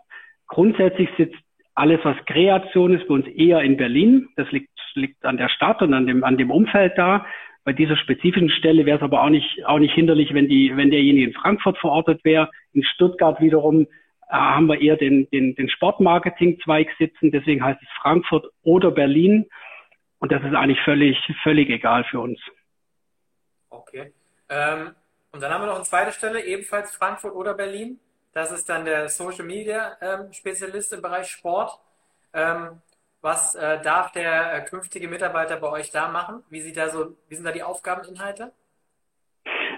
Grundsätzlich 0.48 1.08
sitzt 1.16 1.38
alles, 1.76 2.00
was 2.02 2.16
Kreation 2.26 2.92
ist, 2.92 3.06
bei 3.06 3.14
uns 3.14 3.28
eher 3.28 3.60
in 3.60 3.76
Berlin. 3.76 4.30
Das 4.34 4.50
liegt, 4.50 4.72
liegt 4.94 5.24
an 5.24 5.36
der 5.36 5.48
Stadt 5.48 5.80
und 5.80 5.94
an 5.94 6.08
dem, 6.08 6.24
an 6.24 6.36
dem 6.36 6.50
Umfeld 6.50 6.94
da. 6.96 7.24
Bei 7.64 7.72
dieser 7.72 7.96
spezifischen 7.96 8.50
Stelle 8.50 8.86
wäre 8.86 8.98
es 8.98 9.02
aber 9.02 9.22
auch 9.22 9.28
nicht, 9.28 9.64
auch 9.66 9.78
nicht 9.78 9.94
hinderlich, 9.94 10.34
wenn 10.34 10.48
die, 10.48 10.76
wenn 10.76 10.90
derjenige 10.90 11.28
in 11.28 11.34
Frankfurt 11.34 11.78
verortet 11.78 12.24
wäre. 12.24 12.50
In 12.72 12.82
Stuttgart 12.82 13.40
wiederum 13.40 13.82
äh, 13.82 13.86
haben 14.30 14.66
wir 14.66 14.80
eher 14.80 14.96
den, 14.96 15.28
den, 15.30 15.54
den 15.54 15.68
Sportmarketing-Zweig 15.68 16.88
sitzen. 16.98 17.30
Deswegen 17.30 17.64
heißt 17.64 17.80
es 17.80 17.88
Frankfurt 18.00 18.46
oder 18.62 18.90
Berlin. 18.90 19.48
Und 20.18 20.32
das 20.32 20.42
ist 20.42 20.54
eigentlich 20.54 20.80
völlig, 20.80 21.16
völlig 21.42 21.68
egal 21.70 22.04
für 22.04 22.20
uns. 22.20 22.40
Okay. 23.70 24.12
Ähm, 24.48 24.94
und 25.30 25.42
dann 25.42 25.52
haben 25.52 25.62
wir 25.62 25.66
noch 25.66 25.76
eine 25.76 25.84
zweite 25.84 26.12
Stelle, 26.12 26.44
ebenfalls 26.44 26.94
Frankfurt 26.94 27.34
oder 27.34 27.54
Berlin. 27.54 27.98
Das 28.32 28.50
ist 28.50 28.68
dann 28.68 28.84
der 28.84 29.08
Social 29.08 29.44
Media 29.44 29.96
ähm, 30.00 30.32
Spezialist 30.32 30.92
im 30.92 31.02
Bereich 31.02 31.28
Sport. 31.28 31.78
Ähm, 32.32 32.80
was 33.22 33.54
äh, 33.54 33.80
darf 33.82 34.12
der 34.12 34.54
äh, 34.54 34.60
künftige 34.64 35.08
Mitarbeiter 35.08 35.56
bei 35.56 35.70
euch 35.70 35.90
da 35.90 36.08
machen? 36.10 36.42
Wie, 36.50 36.60
sieht 36.60 36.76
da 36.76 36.88
so, 36.88 37.16
wie 37.28 37.36
sind 37.36 37.46
da 37.46 37.52
die 37.52 37.62
Aufgabeninhalte? 37.62 38.52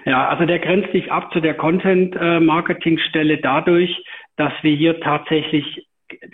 Ja, 0.05 0.27
also 0.27 0.45
der 0.45 0.59
grenzt 0.59 0.91
sich 0.91 1.11
ab 1.11 1.31
zu 1.31 1.39
der 1.39 1.55
Content-Marketing-Stelle 1.55 3.37
dadurch, 3.37 4.03
dass 4.35 4.53
wir 4.61 4.75
hier 4.75 4.99
tatsächlich 4.99 5.87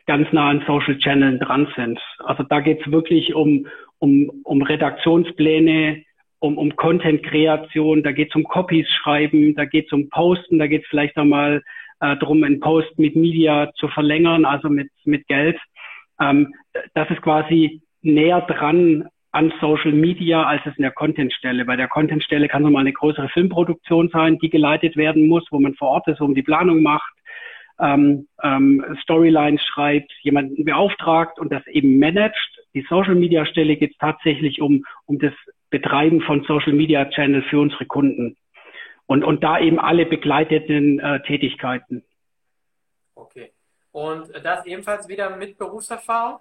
ganz 0.05 0.27
nah 0.31 0.49
an 0.49 0.63
Social 0.67 0.97
Channels 0.97 1.39
dran 1.39 1.67
sind. 1.75 1.99
Also 2.19 2.43
da 2.43 2.59
geht's 2.59 2.89
wirklich 2.91 3.33
um, 3.33 3.67
um, 3.99 4.29
um 4.43 4.61
Redaktionspläne, 4.61 6.03
um, 6.39 6.57
um 6.57 6.75
Content-Kreation, 6.75 8.03
da 8.03 8.11
geht's 8.11 8.35
um 8.35 8.43
Copies 8.43 8.89
schreiben, 8.89 9.55
da 9.55 9.65
geht's 9.65 9.93
um 9.93 10.09
Posten, 10.09 10.59
da 10.59 10.67
geht's 10.67 10.87
vielleicht 10.89 11.15
einmal 11.17 11.61
äh, 12.01 12.17
darum, 12.17 12.43
einen 12.43 12.59
Post 12.59 12.97
mit 12.97 13.15
Media 13.15 13.71
zu 13.75 13.87
verlängern, 13.87 14.43
also 14.43 14.69
mit, 14.69 14.89
mit 15.05 15.27
Geld. 15.27 15.57
Ähm, 16.21 16.53
das 16.93 17.09
ist 17.09 17.21
quasi 17.21 17.81
näher 18.01 18.41
dran 18.41 19.09
an 19.31 19.53
Social 19.61 19.93
Media, 19.93 20.43
als 20.43 20.61
es 20.65 20.75
in 20.75 20.83
der 20.83 20.91
Contentstelle. 20.91 21.65
Bei 21.65 21.75
der 21.75 21.87
Contentstelle 21.87 22.47
kann 22.47 22.65
es 22.65 22.71
mal 22.71 22.79
eine 22.79 22.93
größere 22.93 23.29
Filmproduktion 23.29 24.09
sein, 24.09 24.37
die 24.39 24.49
geleitet 24.49 24.97
werden 24.97 25.27
muss, 25.27 25.45
wo 25.51 25.59
man 25.59 25.73
vor 25.75 25.89
Ort 25.89 26.07
ist, 26.07 26.19
wo 26.19 26.25
man 26.25 26.35
die 26.35 26.43
Planung 26.43 26.81
macht, 26.81 27.13
ähm, 27.79 28.27
ähm, 28.43 28.83
Storylines 29.01 29.61
schreibt, 29.65 30.11
jemanden 30.21 30.65
beauftragt 30.65 31.39
und 31.39 31.51
das 31.51 31.65
eben 31.67 31.97
managt. 31.97 32.59
Die 32.73 32.85
Social 32.89 33.15
Media 33.15 33.45
Stelle 33.45 33.77
geht 33.77 33.91
es 33.91 33.97
tatsächlich 33.97 34.61
um, 34.61 34.85
um 35.05 35.17
das 35.17 35.33
Betreiben 35.69 36.21
von 36.21 36.43
Social 36.43 36.73
Media 36.73 37.05
Channel 37.05 37.41
für 37.43 37.59
unsere 37.59 37.85
Kunden. 37.85 38.35
Und, 39.05 39.23
und 39.23 39.43
da 39.43 39.59
eben 39.59 39.79
alle 39.79 40.05
begleiteten 40.05 40.99
äh, 40.99 41.21
Tätigkeiten. 41.23 42.03
Okay. 43.15 43.51
Und 43.91 44.33
das 44.43 44.65
ebenfalls 44.65 45.07
wieder 45.07 45.35
mit 45.35 45.57
Berufserfahrung? 45.57 46.39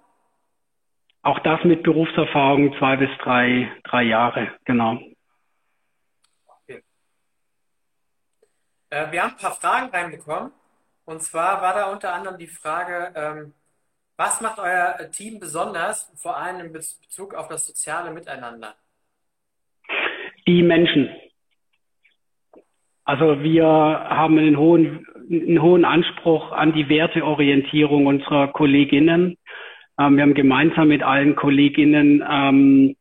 Auch 1.23 1.39
das 1.39 1.63
mit 1.63 1.83
Berufserfahrung 1.83 2.75
zwei 2.79 2.95
bis 2.95 3.09
drei, 3.19 3.71
drei 3.83 4.03
Jahre, 4.03 4.51
genau. 4.65 4.99
Okay. 6.47 6.83
Äh, 8.89 9.11
wir 9.11 9.23
haben 9.23 9.31
ein 9.31 9.37
paar 9.37 9.53
Fragen 9.53 9.89
reinbekommen. 9.89 10.51
Und 11.05 11.21
zwar 11.21 11.61
war 11.61 11.73
da 11.73 11.91
unter 11.91 12.13
anderem 12.13 12.37
die 12.37 12.47
Frage, 12.47 13.11
ähm, 13.15 13.53
was 14.17 14.39
macht 14.41 14.59
euer 14.59 15.09
Team 15.11 15.39
besonders, 15.39 16.11
vor 16.15 16.37
allem 16.37 16.67
in 16.67 16.73
Bezug 16.73 17.33
auf 17.33 17.47
das 17.47 17.65
soziale 17.65 18.11
Miteinander? 18.11 18.75
Die 20.47 20.63
Menschen. 20.63 21.09
Also 23.03 23.41
wir 23.41 23.65
haben 23.65 24.37
einen 24.37 24.57
hohen, 24.57 25.07
einen 25.31 25.61
hohen 25.61 25.85
Anspruch 25.85 26.51
an 26.51 26.73
die 26.73 26.89
Werteorientierung 26.89 28.05
unserer 28.05 28.49
Kolleginnen 28.49 29.37
ähm, 30.01 30.15
wir 30.15 30.23
haben 30.23 30.33
gemeinsam 30.33 30.87
mit 30.87 31.03
allen 31.03 31.35
Kolleginnen 31.35 32.23
ähm, 32.27 32.95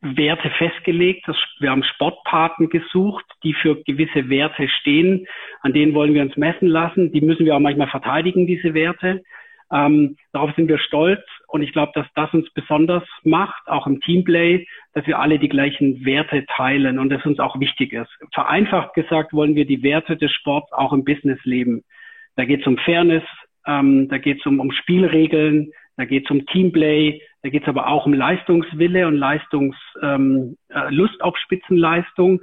Werte 0.00 0.48
festgelegt. 0.58 1.26
wir 1.58 1.70
haben 1.70 1.82
Sportpaten 1.82 2.68
gesucht, 2.68 3.24
die 3.42 3.52
für 3.54 3.82
gewisse 3.82 4.28
Werte 4.28 4.68
stehen. 4.68 5.26
An 5.60 5.72
denen 5.72 5.94
wollen 5.94 6.14
wir 6.14 6.22
uns 6.22 6.36
messen 6.36 6.68
lassen. 6.68 7.10
Die 7.12 7.20
müssen 7.20 7.46
wir 7.46 7.56
auch 7.56 7.60
manchmal 7.60 7.88
verteidigen, 7.88 8.46
diese 8.46 8.74
Werte. 8.74 9.22
Ähm, 9.72 10.16
darauf 10.32 10.54
sind 10.54 10.68
wir 10.68 10.78
stolz 10.78 11.22
und 11.52 11.60
ich 11.60 11.72
glaube, 11.72 11.92
dass 11.94 12.06
das 12.14 12.32
uns 12.32 12.48
besonders 12.54 13.04
macht, 13.24 13.68
auch 13.68 13.86
im 13.86 14.00
Teamplay, 14.00 14.66
dass 14.94 15.06
wir 15.06 15.18
alle 15.18 15.38
die 15.38 15.50
gleichen 15.50 16.02
Werte 16.02 16.46
teilen 16.46 16.98
und 16.98 17.10
das 17.10 17.26
uns 17.26 17.38
auch 17.40 17.60
wichtig 17.60 17.92
ist. 17.92 18.10
Vereinfacht 18.32 18.94
gesagt 18.94 19.34
wollen 19.34 19.54
wir 19.54 19.66
die 19.66 19.82
Werte 19.82 20.16
des 20.16 20.32
Sports 20.32 20.72
auch 20.72 20.94
im 20.94 21.04
Business 21.04 21.38
leben. 21.44 21.84
Da 22.36 22.46
geht 22.46 22.62
es 22.62 22.66
um 22.66 22.78
Fairness, 22.78 23.24
ähm, 23.66 24.08
da 24.08 24.16
geht 24.16 24.40
es 24.40 24.46
um, 24.46 24.60
um 24.60 24.72
Spielregeln, 24.72 25.70
da 25.98 26.06
geht 26.06 26.24
es 26.24 26.30
um 26.30 26.46
Teamplay, 26.46 27.20
da 27.42 27.50
geht 27.50 27.64
es 27.64 27.68
aber 27.68 27.86
auch 27.86 28.06
um 28.06 28.14
Leistungswille 28.14 29.06
und 29.06 29.16
Leistungs, 29.16 29.76
ähm, 30.02 30.56
äh, 30.70 31.06
auf 31.20 31.36
Spitzenleistung. 31.36 32.40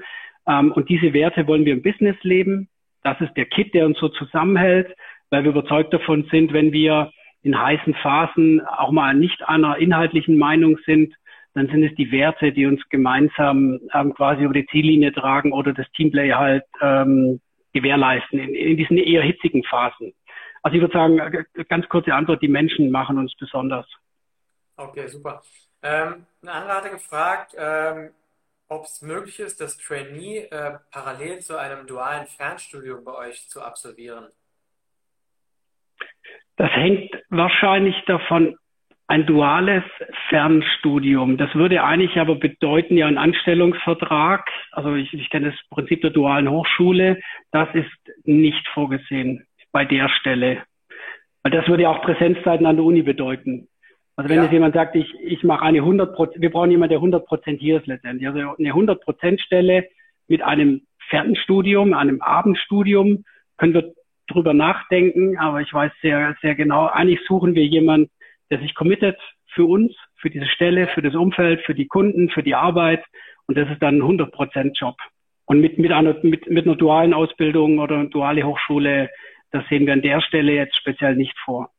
Ähm, 0.47 0.71
und 0.71 0.87
diese 0.87 1.13
Werte 1.13 1.47
wollen 1.47 1.65
wir 1.65 1.73
im 1.73 1.81
Business 1.81 2.17
leben. 2.21 2.69
Das 3.01 3.19
ist 3.21 3.33
der 3.35 3.45
Kit, 3.45 3.73
der 3.73 3.87
uns 3.87 3.97
so 3.97 4.09
zusammenhält, 4.09 4.95
weil 5.31 5.43
wir 5.45 5.49
überzeugt 5.49 5.95
davon 5.95 6.27
sind, 6.29 6.53
wenn 6.53 6.71
wir 6.71 7.11
in 7.41 7.59
heißen 7.59 7.93
Phasen 7.95 8.61
auch 8.65 8.91
mal 8.91 9.13
nicht 9.13 9.47
einer 9.47 9.77
inhaltlichen 9.77 10.37
Meinung 10.37 10.77
sind, 10.85 11.13
dann 11.53 11.67
sind 11.67 11.83
es 11.83 11.95
die 11.95 12.11
Werte, 12.11 12.51
die 12.51 12.65
uns 12.65 12.81
gemeinsam 12.89 13.79
ähm, 13.93 14.13
quasi 14.13 14.43
über 14.43 14.53
die 14.53 14.67
Ziellinie 14.67 15.11
tragen 15.11 15.51
oder 15.51 15.73
das 15.73 15.89
Teamplay 15.91 16.31
halt 16.31 16.63
ähm, 16.81 17.41
gewährleisten 17.73 18.39
in, 18.39 18.53
in 18.53 18.77
diesen 18.77 18.97
eher 18.97 19.23
hitzigen 19.23 19.63
Phasen. 19.63 20.13
Also 20.61 20.75
ich 20.75 20.81
würde 20.81 20.93
sagen, 20.93 21.19
äh, 21.19 21.65
ganz 21.65 21.87
kurze 21.89 22.13
Antwort, 22.13 22.41
die 22.41 22.47
Menschen 22.47 22.91
machen 22.91 23.17
uns 23.17 23.33
besonders. 23.35 23.87
Okay, 24.75 25.07
super. 25.07 25.41
Ähm, 25.81 26.25
eine 26.41 26.51
andere 26.51 26.77
hatte 26.77 26.89
gefragt, 26.89 27.55
ähm, 27.57 28.11
ob 28.67 28.85
es 28.85 29.01
möglich 29.01 29.39
ist, 29.39 29.59
das 29.59 29.77
Trainee 29.77 30.47
äh, 30.51 30.77
parallel 30.91 31.39
zu 31.39 31.57
einem 31.57 31.87
dualen 31.87 32.27
Fernstudium 32.27 33.03
bei 33.03 33.13
euch 33.13 33.49
zu 33.49 33.61
absolvieren. 33.61 34.27
Das 36.59 36.71
hängt 36.71 37.15
wahrscheinlich 37.29 37.95
davon 38.05 38.57
ein 39.07 39.25
duales 39.25 39.83
Fernstudium. 40.27 41.37
Das 41.37 41.55
würde 41.55 41.81
eigentlich 41.85 42.17
aber 42.17 42.35
bedeuten, 42.35 42.97
ja, 42.97 43.07
ein 43.07 43.17
Anstellungsvertrag. 43.17 44.45
Also 44.73 44.93
ich, 44.95 45.13
ich 45.13 45.29
kenne 45.29 45.51
das 45.51 45.69
Prinzip 45.69 46.01
der 46.01 46.09
dualen 46.11 46.49
Hochschule. 46.49 47.21
Das 47.51 47.69
ist 47.73 47.89
nicht 48.25 48.67
vorgesehen 48.73 49.47
bei 49.71 49.85
der 49.85 50.09
Stelle. 50.09 50.63
Weil 51.43 51.53
das 51.53 51.65
würde 51.69 51.83
ja 51.83 51.91
auch 51.91 52.01
Präsenzzeiten 52.01 52.65
an 52.65 52.75
der 52.75 52.83
Uni 52.83 53.03
bedeuten. 53.03 53.69
Also 54.17 54.29
wenn 54.29 54.37
ja. 54.37 54.43
jetzt 54.43 54.51
jemand 54.51 54.75
sagt, 54.75 54.97
ich, 54.97 55.13
ich 55.21 55.45
mache 55.45 55.63
eine 55.63 55.77
100 55.77 56.13
Prozent, 56.13 56.41
wir 56.41 56.51
brauchen 56.51 56.71
jemanden, 56.71 56.89
der 56.89 56.97
100 56.97 57.25
Prozent 57.25 57.61
hier 57.61 57.77
ist 57.77 57.87
letztendlich. 57.87 58.27
Also 58.27 58.37
eine 58.59 58.69
100 58.69 59.01
Prozent 59.01 59.39
Stelle 59.39 59.85
mit 60.27 60.41
einem 60.41 60.81
Fernstudium, 61.07 61.93
einem 61.93 62.21
Abendstudium, 62.21 63.23
können 63.57 63.73
wir 63.73 63.93
drüber 64.29 64.53
nachdenken, 64.53 65.37
aber 65.37 65.61
ich 65.61 65.73
weiß 65.73 65.91
sehr, 66.01 66.35
sehr 66.41 66.55
genau, 66.55 66.87
eigentlich 66.87 67.19
suchen 67.27 67.55
wir 67.55 67.65
jemanden, 67.65 68.09
der 68.49 68.59
sich 68.59 68.75
committet 68.75 69.19
für 69.53 69.65
uns, 69.65 69.95
für 70.15 70.29
diese 70.29 70.47
Stelle, 70.47 70.87
für 70.87 71.01
das 71.01 71.15
Umfeld, 71.15 71.61
für 71.65 71.75
die 71.75 71.87
Kunden, 71.87 72.29
für 72.29 72.43
die 72.43 72.55
Arbeit 72.55 73.03
und 73.47 73.57
das 73.57 73.69
ist 73.69 73.81
dann 73.81 73.97
ein 73.97 74.01
100 74.01 74.31
Prozent 74.31 74.77
Job. 74.77 74.95
Und 75.45 75.61
mit, 75.61 75.79
mit, 75.79 75.91
einer, 75.91 76.15
mit, 76.21 76.47
mit 76.49 76.65
einer 76.65 76.75
dualen 76.75 77.13
Ausbildung 77.13 77.79
oder 77.79 78.05
duale 78.05 78.43
Hochschule 78.43 79.09
das 79.51 79.63
sehen 79.69 79.85
wir 79.85 79.93
an 79.93 80.01
der 80.01 80.21
Stelle 80.21 80.53
jetzt 80.53 80.75
speziell 80.75 81.15
nicht 81.15 81.37
vor. 81.43 81.71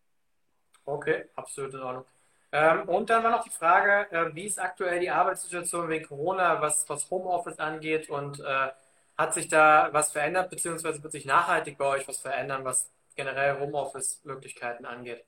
Okay, 0.85 1.25
absolut 1.37 1.75
in 1.75 1.80
Ordnung. 1.80 2.04
Ähm, 2.52 2.88
und 2.88 3.09
dann 3.09 3.23
war 3.23 3.30
noch 3.30 3.45
die 3.45 3.50
Frage, 3.50 4.11
äh, 4.11 4.35
wie 4.35 4.47
ist 4.47 4.59
aktuell 4.59 4.99
die 4.99 5.11
Arbeitssituation 5.11 5.88
wegen 5.88 6.04
Corona, 6.04 6.61
was, 6.61 6.88
was 6.88 7.09
Homeoffice 7.11 7.61
angeht 7.61 8.11
und 8.11 8.40
äh, 8.40 8.69
hat 9.17 9.35
sich 9.35 9.49
da 9.49 9.88
was 9.93 10.12
verändert, 10.12 10.50
beziehungsweise 10.50 11.02
wird 11.02 11.12
sich 11.12 11.26
nachhaltig 11.26 11.79
bei 11.79 11.87
euch 11.87 12.09
was 12.09 12.21
verändern, 12.21 12.64
was 12.64 12.90
generell 13.17 13.61
Homeoffice-Möglichkeiten 13.61 14.87
angeht? 14.87 15.25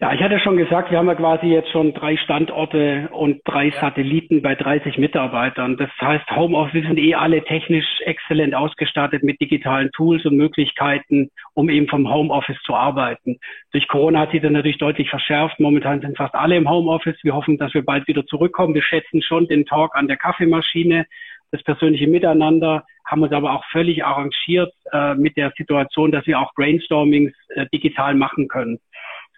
Ja, 0.00 0.12
ich 0.12 0.20
hatte 0.22 0.38
schon 0.38 0.56
gesagt, 0.56 0.92
wir 0.92 0.98
haben 0.98 1.08
ja 1.08 1.16
quasi 1.16 1.46
jetzt 1.46 1.72
schon 1.72 1.92
drei 1.92 2.16
Standorte 2.18 3.08
und 3.10 3.40
drei. 3.44 3.72
Satelliten 3.72 4.42
bei 4.42 4.54
30 4.54 4.96
Mitarbeitern. 4.96 5.76
Das 5.76 5.90
heißt, 6.00 6.24
Homeoffice 6.30 6.84
sind 6.86 6.98
eh 6.98 7.16
alle 7.16 7.42
technisch 7.42 7.84
exzellent 8.04 8.54
ausgestattet 8.54 9.24
mit 9.24 9.40
digitalen 9.40 9.90
Tools 9.90 10.24
und 10.24 10.36
Möglichkeiten, 10.36 11.30
um 11.54 11.68
eben 11.68 11.88
vom 11.88 12.08
Homeoffice 12.08 12.62
zu 12.64 12.74
arbeiten. 12.74 13.40
Durch 13.72 13.88
Corona 13.88 14.20
hat 14.20 14.30
sich 14.30 14.40
das 14.40 14.52
natürlich 14.52 14.78
deutlich 14.78 15.10
verschärft. 15.10 15.58
Momentan 15.58 16.00
sind 16.00 16.16
fast 16.16 16.34
alle 16.36 16.56
im 16.56 16.70
Homeoffice. 16.70 17.18
Wir 17.22 17.34
hoffen, 17.34 17.58
dass 17.58 17.74
wir 17.74 17.84
bald 17.84 18.06
wieder 18.06 18.24
zurückkommen. 18.24 18.74
Wir 18.74 18.82
schätzen 18.82 19.20
schon 19.20 19.48
den 19.48 19.66
Talk 19.66 19.96
an 19.96 20.06
der 20.06 20.16
Kaffeemaschine, 20.16 21.06
das 21.50 21.62
persönliche 21.62 22.06
Miteinander, 22.06 22.84
haben 23.04 23.22
uns 23.22 23.32
aber 23.32 23.52
auch 23.52 23.64
völlig 23.72 24.04
arrangiert 24.04 24.72
äh, 24.92 25.14
mit 25.14 25.36
der 25.36 25.52
Situation, 25.56 26.12
dass 26.12 26.26
wir 26.26 26.38
auch 26.38 26.52
Brainstormings 26.54 27.32
äh, 27.48 27.66
digital 27.72 28.14
machen 28.14 28.48
können. 28.48 28.80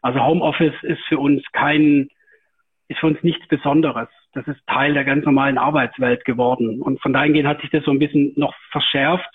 Also 0.02 0.20
Homeoffice 0.20 0.74
ist 0.82 1.02
für 1.08 1.18
uns 1.18 1.42
kein, 1.52 2.08
ist 2.88 2.98
für 2.98 3.06
uns 3.06 3.22
nichts 3.22 3.46
Besonderes. 3.48 4.08
Das 4.32 4.46
ist 4.46 4.60
Teil 4.66 4.94
der 4.94 5.04
ganz 5.04 5.24
normalen 5.24 5.58
Arbeitswelt 5.58 6.24
geworden. 6.24 6.82
Und 6.82 7.00
von 7.00 7.12
dahingehend 7.12 7.48
hat 7.48 7.60
sich 7.60 7.70
das 7.70 7.84
so 7.84 7.90
ein 7.90 7.98
bisschen 7.98 8.32
noch 8.36 8.54
verschärft. 8.70 9.30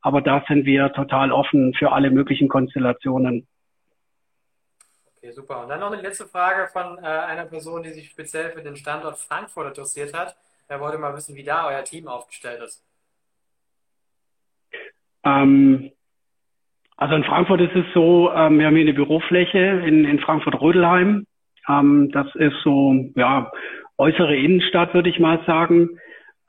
Aber 0.00 0.20
da 0.20 0.44
sind 0.46 0.64
wir 0.66 0.92
total 0.92 1.32
offen 1.32 1.74
für 1.74 1.92
alle 1.92 2.10
möglichen 2.10 2.48
Konstellationen. 2.48 3.46
Okay, 5.16 5.32
super. 5.32 5.62
Und 5.62 5.68
dann 5.68 5.80
noch 5.80 5.92
eine 5.92 6.00
letzte 6.00 6.26
Frage 6.26 6.68
von 6.72 6.98
äh, 6.98 7.06
einer 7.06 7.46
Person, 7.46 7.82
die 7.82 7.90
sich 7.90 8.08
speziell 8.08 8.50
für 8.50 8.62
den 8.62 8.76
Standort 8.76 9.18
Frankfurt 9.18 9.68
interessiert 9.68 10.14
hat. 10.14 10.36
Er 10.68 10.80
wollte 10.80 10.98
mal 10.98 11.14
wissen, 11.14 11.36
wie 11.36 11.44
da 11.44 11.68
euer 11.68 11.84
Team 11.84 12.08
aufgestellt 12.08 12.60
ist. 12.62 12.84
Ähm, 15.24 15.92
also 16.96 17.14
in 17.14 17.24
Frankfurt 17.24 17.60
ist 17.60 17.76
es 17.76 17.84
so, 17.94 18.30
ähm, 18.32 18.58
wir 18.58 18.66
haben 18.66 18.74
hier 18.74 18.84
eine 18.84 18.94
Bürofläche 18.94 19.58
in, 19.58 20.04
in 20.04 20.18
Frankfurt-Rödelheim. 20.18 21.26
Ähm, 21.68 22.10
das 22.12 22.34
ist 22.34 22.56
so, 22.64 22.94
ja, 23.14 23.50
äußere 23.98 24.36
Innenstadt, 24.36 24.94
würde 24.94 25.10
ich 25.10 25.18
mal 25.18 25.40
sagen. 25.46 26.00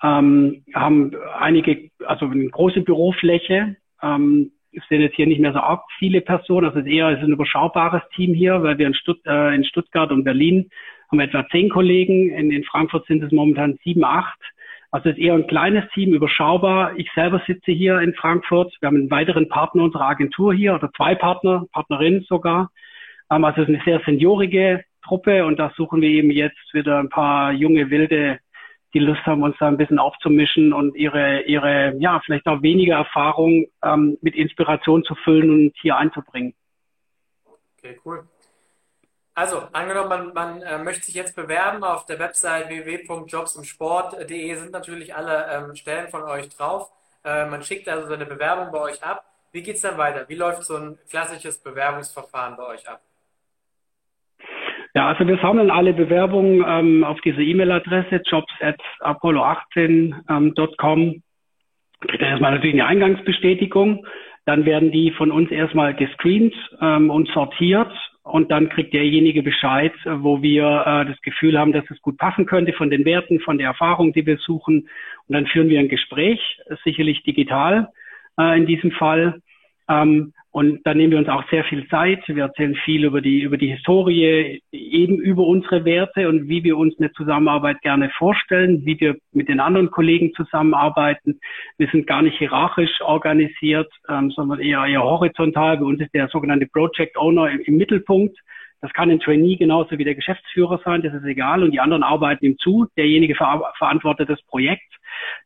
Ähm, 0.02 0.64
haben 0.74 1.12
einige, 1.38 1.90
also 2.06 2.26
eine 2.28 2.50
große 2.50 2.82
Bürofläche. 2.82 3.76
Ähm, 4.02 4.52
es 4.72 4.84
sind 4.90 5.02
jetzt 5.02 5.16
hier 5.16 5.28
nicht 5.28 5.42
mehr 5.42 5.54
so 5.54 5.60
arg 5.60 5.84
viele 5.98 6.22
Personen. 6.22 6.68
Also 6.68 6.80
es 6.80 6.86
ist 6.86 6.92
eher 6.92 7.12
ist 7.12 7.24
ein 7.24 7.32
überschaubares 7.32 8.04
Team 8.16 8.34
hier, 8.34 8.62
weil 8.64 8.78
wir 8.78 8.88
in, 8.88 8.94
Stutt 8.94 9.20
äh, 9.26 9.56
in 9.56 9.64
Stuttgart 9.64 10.12
und 10.12 10.24
Berlin 10.24 10.70
haben 11.10 11.20
wir 11.20 11.26
etwa 11.26 11.48
zehn 11.50 11.70
Kollegen. 11.70 12.30
In, 12.32 12.52
in 12.52 12.64
Frankfurt 12.64 13.06
sind 13.08 13.24
es 13.24 13.32
momentan 13.32 13.78
sieben, 13.84 14.04
acht. 14.04 14.40
Also 14.92 15.10
es 15.10 15.18
ist 15.18 15.22
eher 15.22 15.34
ein 15.34 15.48
kleines 15.48 15.84
Team, 15.94 16.14
überschaubar. 16.14 16.98
Ich 16.98 17.10
selber 17.14 17.42
sitze 17.46 17.72
hier 17.72 18.00
in 18.00 18.14
Frankfurt. 18.14 18.74
Wir 18.80 18.88
haben 18.88 18.98
einen 18.98 19.12
weiteren 19.12 19.50
Partner 19.50 19.84
unserer 19.84 20.08
Agentur 20.08 20.54
hier 20.54 20.76
oder 20.76 20.92
zwei 20.94 21.16
Partner, 21.16 21.66
Partnerinnen 21.72 22.24
sogar. 22.28 22.72
Ähm, 23.30 23.44
also 23.44 23.62
es 23.62 23.70
ist 23.70 23.76
eine 23.76 23.84
sehr 23.84 24.02
seniorige 24.06 24.84
Truppe 25.04 25.46
und 25.46 25.60
da 25.60 25.72
suchen 25.76 26.02
wir 26.02 26.10
eben 26.10 26.32
jetzt 26.32 26.74
wieder 26.74 27.00
ein 27.00 27.10
paar 27.10 27.52
junge 27.52 27.90
Wilde, 27.90 28.40
die 28.94 29.00
Lust 29.00 29.26
haben, 29.26 29.44
uns 29.44 29.56
da 29.60 29.68
ein 29.68 29.78
bisschen 29.78 30.00
aufzumischen 30.00 30.74
und 30.74 30.96
ihre, 30.96 31.42
ihre, 31.42 31.96
ja, 32.00 32.22
vielleicht 32.26 32.48
auch 32.48 32.62
weniger 32.62 32.96
Erfahrung 32.96 33.68
ähm, 33.84 34.18
mit 34.22 34.36
Inspiration 34.36 35.04
zu 35.04 35.16
füllen 35.16 35.50
und 35.50 35.74
hier 35.82 35.98
einzubringen. 35.98 36.54
Okay, 37.78 38.00
cool. 38.06 38.24
Also, 39.38 39.62
angenommen, 39.72 40.10
man, 40.10 40.34
man 40.34 40.62
äh, 40.63 40.84
möchte 40.84 41.06
sich 41.06 41.13
jetzt 41.13 41.36
bewerben 41.36 41.84
auf 41.84 42.08
der 42.08 42.17
Website 42.17 42.70
www.jobsimsport.de 42.70 44.56
sind 44.56 44.72
natürlich 44.72 45.13
alle 45.13 45.46
ähm, 45.51 45.75
Stellen 45.75 46.08
von 46.08 46.24
euch 46.24 46.50
drauf. 46.50 46.89
Äh, 47.24 47.46
man 47.46 47.62
schickt 47.62 47.88
also 47.88 48.08
seine 48.08 48.25
Bewerbung 48.25 48.72
bei 48.72 48.79
euch 48.79 49.03
ab. 49.03 49.25
Wie 49.51 49.62
geht 49.62 49.75
es 49.75 49.84
dann 49.84 50.00
weiter? 50.00 50.27
Wie 50.27 50.34
läuft 50.34 50.63
so 50.63 50.77
ein 50.77 50.98
klassisches 51.08 51.62
Bewerbungsverfahren 51.62 52.58
bei 52.58 52.65
euch 52.65 52.89
ab? 52.89 53.00
Ja, 54.96 55.10
also 55.10 55.27
wir 55.27 55.38
sammeln 55.38 55.70
alle 55.70 55.94
Bewerbungen 55.94 56.65
ähm, 56.67 57.03
auf 57.03 57.22
diese 57.22 57.44
E-Mail-Adresse 57.44 58.24
jobs 58.25 58.51
at 58.60 58.82
apollo18.com. 59.01 61.00
Ähm, 61.00 61.24
Kriegt 62.01 62.24
er 62.24 62.29
erstmal 62.29 62.53
natürlich 62.53 62.74
eine 62.74 62.88
Eingangsbestätigung. 62.88 64.03
Dann 64.46 64.65
werden 64.65 64.91
die 64.91 65.12
von 65.12 65.29
uns 65.29 65.51
erstmal 65.51 65.94
gescreent 65.94 66.56
ähm, 66.82 67.12
und 67.12 67.29
sortiert 67.29 67.91
und 68.31 68.51
dann 68.51 68.69
kriegt 68.69 68.93
derjenige 68.93 69.41
Bescheid, 69.41 69.93
wo 70.05 70.41
wir 70.41 70.63
äh, 70.86 71.05
das 71.05 71.22
Gefühl 71.22 71.57
haben, 71.57 71.72
dass 71.72 71.89
es 71.89 72.01
gut 72.01 72.17
passen 72.17 72.46
könnte 72.46 72.74
von 72.74 72.89
den 72.89 73.05
Werten, 73.05 73.39
von 73.39 73.57
der 73.57 73.67
Erfahrung, 73.67 74.13
die 74.13 74.25
wir 74.25 74.38
suchen. 74.38 74.89
Und 75.27 75.34
dann 75.34 75.48
führen 75.48 75.69
wir 75.69 75.79
ein 75.79 75.89
Gespräch, 75.89 76.39
sicherlich 76.84 77.24
digital 77.24 77.89
äh, 78.38 78.57
in 78.57 78.65
diesem 78.65 78.91
Fall. 78.91 79.41
Ähm, 79.89 80.34
und 80.51 80.82
da 80.86 80.96
nehmen 80.96 81.12
wir 81.12 81.20
uns 81.20 81.29
auch 81.29 81.48
sehr 81.51 81.63
viel 81.65 81.88
Zeit. 81.88 82.24
Wir 82.27 82.46
erzählen 82.46 82.74
viel 82.84 83.06
über 83.06 83.22
die, 83.22 83.41
über 83.41 83.58
die 83.58 83.75
Historie, 83.75 84.63
eben 84.72 85.20
über 85.20 85.46
unsere 85.46 85.86
Werte 85.86 86.27
und 86.27 86.48
wie 86.48 86.63
wir 86.63 86.77
uns 86.77 86.98
eine 86.98 87.12
Zusammenarbeit 87.12 87.79
gerne 87.82 88.10
vorstellen, 88.17 88.84
wie 88.84 89.00
wir 89.00 89.17
mit 89.34 89.50
den 89.50 89.60
anderen 89.60 89.91
Kollegen 89.91 90.34
zusammenarbeiten. 90.34 91.39
Wir 91.77 91.88
sind 91.91 92.08
gar 92.08 92.24
nicht 92.24 92.39
hierarchisch 92.39 93.01
organisiert, 93.01 93.91
ähm, 94.10 94.32
sondern 94.32 94.60
eher, 94.60 94.84
eher 94.86 95.03
horizontal. 95.03 95.77
Bei 95.77 95.86
uns 95.86 96.01
ist 96.01 96.15
der 96.15 96.27
sogenannte 96.29 96.65
Project 96.65 97.17
Owner 97.17 97.51
im, 97.51 97.60
im 97.60 97.77
Mittelpunkt. 97.77 98.36
Das 98.81 98.93
kann 98.93 99.10
ein 99.10 99.19
Trainee 99.19 99.55
genauso 99.55 99.98
wie 99.98 100.03
der 100.03 100.15
Geschäftsführer 100.15 100.79
sein, 100.86 101.01
das 101.01 101.13
ist 101.13 101.24
egal. 101.24 101.63
Und 101.63 101.72
die 101.72 101.79
anderen 101.79 102.03
arbeiten 102.03 102.46
ihm 102.46 102.57
zu. 102.60 102.88
Derjenige 102.96 103.36
ver 103.36 103.74
verantwortet 103.77 104.29
das 104.29 104.41
Projekt. 104.43 104.93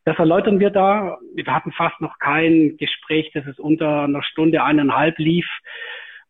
Das 0.04 0.18
erläutern 0.18 0.60
wir 0.60 0.70
da. 0.70 1.18
Wir 1.34 1.46
hatten 1.46 1.72
fast 1.72 2.00
noch 2.00 2.18
kein 2.18 2.76
Gespräch, 2.76 3.30
das 3.32 3.46
es 3.46 3.58
unter 3.58 4.02
einer 4.02 4.22
Stunde, 4.22 4.62
eineinhalb 4.62 5.18
lief. 5.18 5.46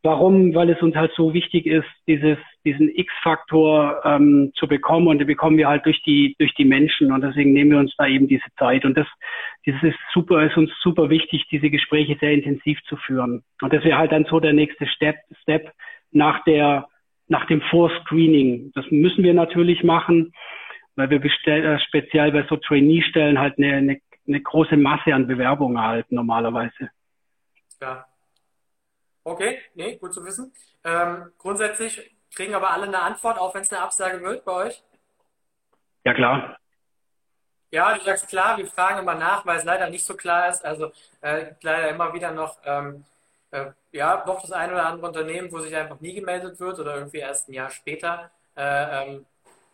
Warum? 0.05 0.53
Weil 0.55 0.71
es 0.71 0.83
uns 0.83 0.97
halt 0.97 1.13
so 1.17 1.33
wichtig 1.33 1.65
ist, 1.65 1.87
dieses, 2.09 2.37
diesen 2.65 2.89
X-Faktor 2.89 4.03
ähm, 4.05 4.53
zu 4.57 4.67
bekommen 4.67 5.07
und 5.07 5.19
den 5.19 5.29
bekommen 5.29 5.57
wir 5.59 5.69
halt 5.69 5.87
durch 5.87 6.03
die, 6.03 6.35
durch 6.41 6.53
die 6.55 6.65
Menschen 6.65 7.13
und 7.13 7.21
deswegen 7.21 7.53
nehmen 7.53 7.71
wir 7.71 7.79
uns 7.79 7.95
da 7.97 8.09
eben 8.09 8.27
diese 8.27 8.49
Zeit 8.59 8.85
und 8.85 8.97
das, 8.97 9.07
das 9.65 9.81
ist 9.81 9.99
super, 10.13 10.45
ist 10.45 10.57
uns 10.57 10.73
super 10.83 11.09
wichtig, 11.09 11.47
diese 11.53 11.71
Gespräche 11.71 12.17
sehr 12.19 12.33
intensiv 12.33 12.83
zu 12.89 12.97
führen 12.97 13.45
und 13.61 13.73
das 13.73 13.85
wäre 13.85 13.97
halt 13.97 14.11
dann 14.11 14.25
so 14.25 14.41
der 14.41 14.53
nächste 14.53 14.89
Step, 14.89 15.17
Step 15.43 15.71
nach 16.11 16.43
der, 16.45 16.89
nach 17.33 17.47
dem 17.47 17.61
Vorscreening. 17.63 18.71
Das 18.75 18.85
müssen 18.91 19.25
wir 19.25 19.35
natürlich 19.35 19.83
machen 19.83 20.33
weil 20.97 21.11
wir 21.11 21.21
bestell, 21.21 21.65
äh, 21.65 21.79
speziell 21.81 22.33
bei 22.33 22.47
so 22.49 22.57
Trainee-Stellen 22.57 23.39
halt 23.39 23.59
eine, 23.59 23.75
eine, 23.75 24.01
eine 24.27 24.41
große 24.41 24.77
Masse 24.77 25.15
an 25.15 25.27
Bewerbungen 25.27 25.77
erhalten 25.77 26.15
normalerweise. 26.15 26.91
Ja. 27.81 28.07
Okay, 29.25 29.61
nee, 29.75 29.97
gut 29.97 30.13
zu 30.13 30.25
wissen. 30.25 30.53
Ähm, 30.85 31.33
grundsätzlich 31.39 32.15
kriegen 32.35 32.55
aber 32.55 32.71
alle 32.71 32.87
eine 32.87 33.03
Antwort, 33.03 33.39
auch 33.39 33.55
wenn 33.55 33.63
es 33.63 33.73
eine 33.73 33.83
Absage 33.83 34.21
wird 34.21 34.45
bei 34.45 34.67
euch? 34.67 34.83
Ja, 36.05 36.15
klar. 36.15 36.59
Ja, 37.71 37.97
du 37.97 38.05
sagst 38.05 38.29
klar, 38.29 38.59
wir 38.59 38.67
fragen 38.67 38.99
immer 38.99 39.15
nach, 39.15 39.47
weil 39.47 39.59
es 39.59 39.65
leider 39.65 39.89
nicht 39.89 40.05
so 40.05 40.15
klar 40.15 40.49
ist. 40.49 40.65
Also 40.65 40.93
äh, 41.23 41.55
leider 41.63 41.89
immer 41.91 42.13
wieder 42.13 42.33
noch, 42.33 42.59
ähm, 42.65 43.05
äh, 43.53 43.71
ja, 43.93 44.25
doch 44.25 44.41
das 44.41 44.53
eine 44.53 44.73
oder 44.73 44.87
andere 44.87 45.07
Unternehmen, 45.07 45.53
wo 45.53 45.61
sich 45.61 45.75
einfach 45.77 46.01
nie 46.01 46.15
gemeldet 46.15 46.59
wird 46.59 46.79
oder 46.79 46.97
irgendwie 46.97 47.19
erst 47.19 47.49
ein 47.49 47.55
Jahr 47.55 47.71
später. 47.71 48.31
Äh, 48.57 49.13
ähm, 49.13 49.27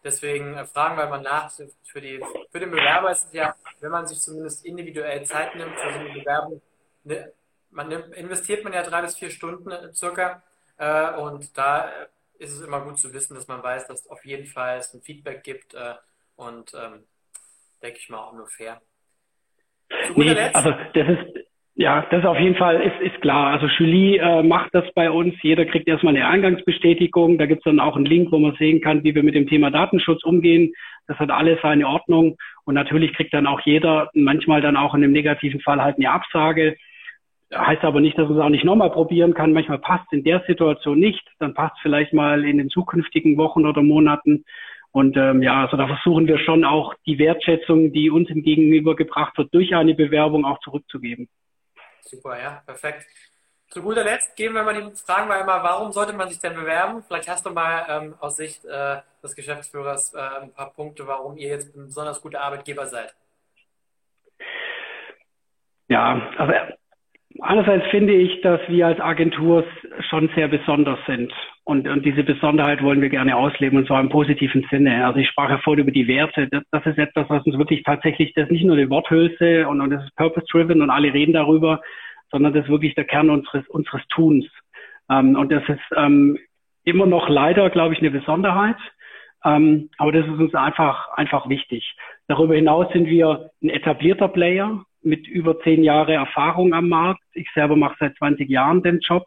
Deswegen 0.05 0.55
äh, 0.55 0.65
fragen 0.65 0.97
wir 0.97 1.07
mal 1.07 1.21
nach. 1.21 1.51
Für, 1.51 2.01
die, 2.01 2.23
für 2.51 2.61
den 2.61 2.71
Bewerber 2.71 3.11
ist 3.11 3.27
es 3.27 3.33
ja, 3.33 3.55
wenn 3.81 3.91
man 3.91 4.07
sich 4.07 4.21
zumindest 4.21 4.65
individuell 4.65 5.25
Zeit 5.25 5.55
nimmt 5.55 5.75
für 5.79 5.93
so 5.93 5.99
eine 5.99 6.13
Bewerbung, 6.13 6.63
ne, 7.05 7.33
man 7.71 7.89
nimmt, 7.89 8.15
investiert 8.15 8.65
man 8.65 8.73
ja 8.73 8.83
drei 8.83 9.03
bis 9.03 9.17
vier 9.17 9.31
Stunden 9.31 9.71
äh, 9.71 9.93
circa. 9.93 10.43
Äh, 10.77 11.13
und 11.17 11.57
da 11.59 11.91
ist 12.39 12.53
es 12.53 12.61
immer 12.61 12.81
gut 12.83 12.99
zu 12.99 13.13
wissen, 13.13 13.35
dass 13.35 13.49
man 13.49 13.63
weiß, 13.63 13.89
dass 13.89 14.07
auf 14.09 14.25
jeden 14.25 14.47
Fall 14.47 14.79
es 14.79 14.95
ein 14.95 15.03
Feedback 15.03 15.43
gibt. 15.43 15.77
und 16.37 16.73
ähm, 16.73 17.05
denke 17.83 17.99
ich 17.99 18.09
mal 18.09 18.19
auch 18.19 18.33
nur 18.33 18.47
fair. 18.47 18.81
Nee, 20.15 20.39
also 20.55 20.71
das 20.71 21.09
ist, 21.09 21.38
ja, 21.79 22.05
das 22.11 22.25
auf 22.25 22.41
jeden 22.41 22.57
Fall 22.57 22.81
ist, 22.81 23.01
ist 23.01 23.21
klar. 23.21 23.53
Also 23.53 23.69
Julie 23.69 24.19
äh, 24.19 24.43
macht 24.43 24.75
das 24.75 24.85
bei 24.95 25.09
uns. 25.13 25.41
Jeder 25.43 25.65
kriegt 25.65 25.87
erstmal 25.87 26.17
eine 26.17 26.27
Eingangsbestätigung. 26.27 27.39
Da 27.39 27.47
gibt's 27.47 27.63
dann 27.63 27.79
auch 27.79 27.95
einen 27.95 28.05
Link, 28.05 28.33
wo 28.33 28.39
man 28.41 28.57
sehen 28.57 28.81
kann, 28.81 29.05
wie 29.05 29.15
wir 29.15 29.23
mit 29.23 29.37
dem 29.37 29.47
Thema 29.47 29.71
Datenschutz 29.71 30.25
umgehen. 30.25 30.73
Das 31.07 31.21
hat 31.21 31.31
alles 31.31 31.61
seine 31.63 31.87
Ordnung. 31.87 32.37
Und 32.65 32.75
natürlich 32.75 33.13
kriegt 33.15 33.33
dann 33.33 33.47
auch 33.47 33.61
jeder 33.61 34.11
manchmal 34.13 34.61
dann 34.61 34.77
auch 34.77 34.93
in 34.97 35.03
dem 35.03 35.13
negativen 35.13 35.61
Fall 35.61 35.81
halt 35.81 35.99
eine 35.99 36.11
Absage. 36.11 36.77
Heißt 37.55 37.85
aber 37.85 38.01
nicht, 38.01 38.19
dass 38.19 38.29
man 38.29 38.39
es 38.39 38.45
auch 38.45 38.49
nicht 38.49 38.65
nochmal 38.65 38.91
probieren 38.91 39.33
kann. 39.33 39.53
Manchmal 39.53 39.79
passt 39.79 40.13
in 40.13 40.25
der 40.25 40.43
Situation 40.49 40.99
nicht. 40.99 41.25
Dann 41.39 41.55
passt 41.55 41.77
vielleicht 41.81 42.13
mal 42.13 42.45
in 42.45 42.59
den 42.59 42.71
zukünftigen 42.71 43.37
Wochen 43.37 43.65
oder 43.67 43.85
Monaten. 43.85 44.43
Und 44.91 45.17
ähm, 45.17 45.43
ja, 45.43 45.63
also 45.63 45.77
da 45.77 45.87
versuchen 45.87 46.27
wir 46.27 46.41
schon 46.41 46.65
auch 46.65 46.95
die 47.07 47.21
Wertschätzung, 47.21 47.93
die 47.93 48.11
uns 48.11 48.31
im 48.31 48.43
Gegenüber 48.43 48.97
gebracht 48.97 49.39
wird, 49.39 49.55
durch 49.55 49.77
eine 49.77 49.95
Bewerbung 49.95 50.45
auch 50.45 50.59
zurückzugeben. 50.59 51.29
Super, 52.09 52.41
ja, 52.41 52.63
perfekt. 52.65 53.07
Zu 53.69 53.83
guter 53.83 54.03
Letzt 54.03 54.35
geben 54.35 54.55
wir 54.55 54.63
mal 54.63 54.75
die 54.75 54.97
Fragen 54.97 55.29
wir 55.29 55.41
immer, 55.41 55.63
warum 55.63 55.93
sollte 55.93 56.15
man 56.15 56.29
sich 56.29 56.39
denn 56.39 56.55
bewerben? 56.55 57.03
Vielleicht 57.03 57.29
hast 57.29 57.45
du 57.45 57.51
mal 57.51 57.85
ähm, 57.89 58.15
aus 58.19 58.37
Sicht 58.37 58.65
äh, 58.65 59.03
des 59.23 59.37
Geschäftsführers 59.37 60.15
äh, 60.15 60.19
ein 60.19 60.53
paar 60.55 60.73
Punkte, 60.73 61.07
warum 61.07 61.37
ihr 61.37 61.49
jetzt 61.49 61.77
ein 61.77 61.87
besonders 61.87 62.23
guter 62.23 62.41
Arbeitgeber 62.41 62.87
seid. 62.87 63.15
Ja, 65.89 66.19
also 66.39 66.53
einerseits 67.41 67.87
finde 67.89 68.15
ich, 68.15 68.41
dass 68.41 68.61
wir 68.69 68.87
als 68.87 69.01
Agentur 69.01 69.65
schon 70.09 70.31
sehr 70.35 70.49
besonders 70.49 70.99
sind. 71.07 71.33
Und, 71.65 71.87
und 71.87 72.05
diese 72.05 72.25
Besonderheit 72.25 72.83
wollen 72.83 73.01
wir 73.01 73.11
gerne 73.11 73.37
ausleben 73.37 73.79
und 73.79 73.87
zwar 73.87 74.01
im 74.01 74.09
positiven 74.09 74.67
Sinne. 74.71 75.07
Also 75.07 75.21
ich 75.21 75.29
sprach 75.29 75.51
ja 75.51 75.59
vorhin 75.59 75.83
über 75.83 75.93
die 75.93 76.09
Werte. 76.09 76.49
Das, 76.49 76.63
das 76.71 76.87
ist 76.87 76.99
etwas, 76.99 77.29
was 77.29 77.45
uns 77.45 77.59
wirklich 77.59 77.83
tatsächlich, 77.83 78.33
das 78.35 78.47
ist 78.47 78.53
nicht 78.53 78.65
nur 78.65 78.77
eine 78.77 78.89
Worthülse 78.91 79.69
und, 79.69 79.81
und 79.81 79.91
das 79.91 80.03
ist 80.05 80.17
purpose-driven 80.17 80.81
und 80.81 80.91
alle 80.91 81.13
reden 81.13 81.35
darüber, 81.35 81.81
sondern 82.31 82.55
das 82.55 82.65
ist 82.65 82.71
wirklich 82.71 82.95
der 82.95 83.05
Kern 83.05 83.31
unseres, 83.31 83.69
unseres 83.69 84.03
Tuns. 84.09 84.47
Ähm, 85.11 85.37
und 85.37 85.53
das 85.53 85.63
ist 85.69 85.81
ähm, 85.97 86.39
immer 86.85 87.07
noch 87.07 87.29
leider, 87.29 87.69
glaube 87.71 87.95
ich, 87.95 88.01
eine 88.01 88.11
Besonderheit. 88.11 88.77
Ähm, 89.45 89.91
aber 89.99 90.13
das 90.13 90.27
ist 90.27 90.39
uns 90.39 90.55
einfach, 90.55 91.13
einfach 91.13 91.49
wichtig. 91.49 91.95
Darüber 92.27 92.55
hinaus 92.55 92.93
sind 92.93 93.07
wir 93.07 93.51
ein 93.63 93.69
etablierter 93.69 94.29
Player 94.29 94.85
mit 95.03 95.27
über 95.27 95.61
zehn 95.61 95.83
Jahre 95.83 96.15
Erfahrung 96.15 96.75
am 96.75 96.89
Markt. 96.89 97.23
Ich 97.35 97.49
selber 97.55 97.77
mache 97.77 97.97
seit 98.01 98.17
20 98.17 98.49
Jahren 98.49 98.83
den 98.83 99.01
Job, 99.01 99.25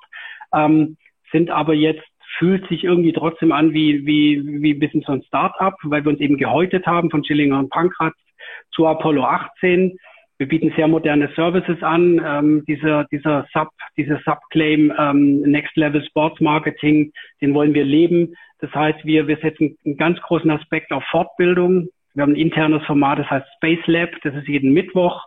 ähm, 0.54 0.98
sind 1.32 1.50
aber 1.50 1.74
jetzt 1.74 2.04
fühlt 2.38 2.68
sich 2.70 2.84
irgendwie 2.84 3.14
trotzdem 3.14 3.52
an 3.52 3.74
wie, 3.74 4.06
wie, 4.06 4.42
wie 4.62 4.74
ein 4.74 4.80
bisschen 4.80 5.02
so 5.02 5.12
ein 5.12 5.24
Start-up, 5.24 5.76
weil 5.84 6.04
wir 6.04 6.12
uns 6.12 6.20
eben 6.20 6.38
gehäutet 6.38 6.86
haben 6.88 7.10
von 7.10 7.24
Schillinger 7.24 7.60
und 7.60 7.70
Pankratz 7.70 8.16
zu 8.72 8.88
Apollo 8.88 9.24
18. 9.24 9.98
Wir 10.38 10.48
bieten 10.48 10.74
sehr 10.76 10.88
moderne 10.88 11.30
Services 11.36 11.84
an. 11.84 12.20
Ähm, 12.26 12.64
dieser, 12.68 13.04
dieser 13.12 13.46
Sub, 13.54 13.70
dieser 13.96 14.20
Subclaim 14.26 14.92
ähm, 14.98 15.42
Next 15.42 15.76
Level 15.76 16.04
Sports 16.04 16.40
Marketing, 16.42 17.12
den 17.42 17.54
wollen 17.54 17.74
wir 17.74 17.84
leben. 17.84 18.34
Das 18.60 18.74
heißt, 18.74 19.06
wir, 19.06 19.28
wir 19.28 19.38
setzen 19.38 19.78
einen 19.86 19.98
ganz 19.98 20.20
großen 20.22 20.50
Aspekt 20.50 20.92
auf 20.94 21.04
Fortbildung. 21.12 21.90
Wir 22.14 22.24
haben 22.24 22.34
ein 22.34 22.38
internes 22.38 22.84
Format, 22.86 23.20
das 23.20 23.30
heißt 23.30 23.46
Space 23.58 23.86
Lab. 23.86 24.10
Das 24.24 24.34
ist 24.34 24.48
jeden 24.48 24.74
Mittwoch. 24.74 25.24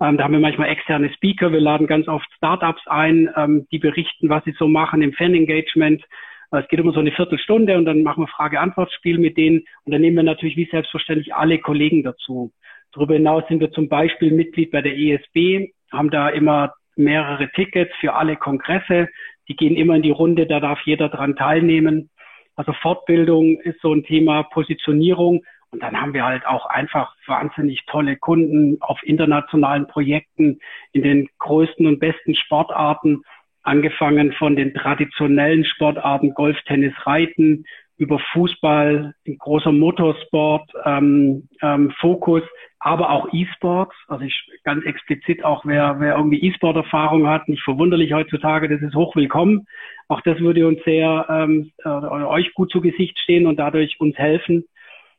Ähm, 0.00 0.16
da 0.16 0.24
haben 0.24 0.32
wir 0.32 0.40
manchmal 0.40 0.68
externe 0.68 1.12
Speaker. 1.14 1.52
Wir 1.52 1.60
laden 1.60 1.86
ganz 1.86 2.08
oft 2.08 2.26
Startups 2.36 2.86
ein, 2.86 3.30
ähm, 3.36 3.66
die 3.70 3.78
berichten, 3.78 4.28
was 4.28 4.44
sie 4.44 4.54
so 4.58 4.68
machen 4.68 5.02
im 5.02 5.12
Fan-Engagement. 5.12 6.04
Es 6.52 6.68
geht 6.68 6.78
immer 6.78 6.92
so 6.92 7.00
eine 7.00 7.12
Viertelstunde 7.12 7.76
und 7.76 7.86
dann 7.86 8.02
machen 8.02 8.22
wir 8.22 8.28
Frage-Antwort-Spiel 8.28 9.18
mit 9.18 9.36
denen 9.36 9.64
und 9.84 9.92
dann 9.92 10.00
nehmen 10.00 10.16
wir 10.16 10.22
natürlich 10.22 10.56
wie 10.56 10.68
selbstverständlich 10.70 11.34
alle 11.34 11.58
Kollegen 11.58 12.02
dazu. 12.02 12.52
Darüber 12.92 13.14
hinaus 13.14 13.44
sind 13.48 13.60
wir 13.60 13.72
zum 13.72 13.88
Beispiel 13.88 14.32
Mitglied 14.32 14.70
bei 14.70 14.80
der 14.80 14.96
ESB, 14.96 15.72
haben 15.92 16.10
da 16.10 16.28
immer 16.28 16.72
mehrere 16.94 17.50
Tickets 17.50 17.92
für 18.00 18.14
alle 18.14 18.36
Kongresse. 18.36 19.08
Die 19.48 19.56
gehen 19.56 19.76
immer 19.76 19.96
in 19.96 20.02
die 20.02 20.10
Runde, 20.10 20.46
da 20.46 20.60
darf 20.60 20.80
jeder 20.84 21.08
dran 21.08 21.36
teilnehmen. 21.36 22.10
Also 22.54 22.72
Fortbildung 22.72 23.60
ist 23.60 23.80
so 23.82 23.92
ein 23.92 24.04
Thema, 24.04 24.44
Positionierung. 24.44 25.44
Und 25.76 25.82
dann 25.82 26.00
haben 26.00 26.14
wir 26.14 26.24
halt 26.24 26.46
auch 26.46 26.64
einfach 26.64 27.14
wahnsinnig 27.26 27.84
tolle 27.84 28.16
Kunden 28.16 28.78
auf 28.80 28.98
internationalen 29.02 29.86
Projekten 29.86 30.58
in 30.92 31.02
den 31.02 31.28
größten 31.38 31.86
und 31.86 32.00
besten 32.00 32.34
Sportarten 32.34 33.24
angefangen 33.62 34.32
von 34.32 34.56
den 34.56 34.72
traditionellen 34.72 35.66
Sportarten 35.66 36.32
Golf, 36.32 36.56
Tennis, 36.62 36.94
Reiten 37.04 37.66
über 37.98 38.18
Fußball, 38.32 39.12
großer 39.38 39.70
Motorsport, 39.72 40.70
ähm, 40.86 41.46
ähm, 41.60 41.90
Fokus, 42.00 42.42
aber 42.78 43.10
auch 43.10 43.28
E-Sports. 43.34 43.94
Also 44.08 44.24
ich 44.24 44.48
ganz 44.64 44.82
explizit 44.86 45.44
auch, 45.44 45.66
wer, 45.66 46.00
wer 46.00 46.16
irgendwie 46.16 46.40
E-Sport-Erfahrung 46.40 47.26
hat, 47.26 47.50
nicht 47.50 47.62
verwunderlich 47.62 48.14
heutzutage, 48.14 48.70
das 48.70 48.80
ist 48.80 48.94
hochwillkommen. 48.94 49.66
Auch 50.08 50.22
das 50.22 50.38
würde 50.38 50.66
uns 50.66 50.82
sehr 50.84 51.26
ähm, 51.28 51.70
äh, 51.84 51.88
euch 51.88 52.54
gut 52.54 52.70
zu 52.70 52.80
Gesicht 52.80 53.18
stehen 53.18 53.46
und 53.46 53.58
dadurch 53.58 54.00
uns 54.00 54.16
helfen. 54.16 54.64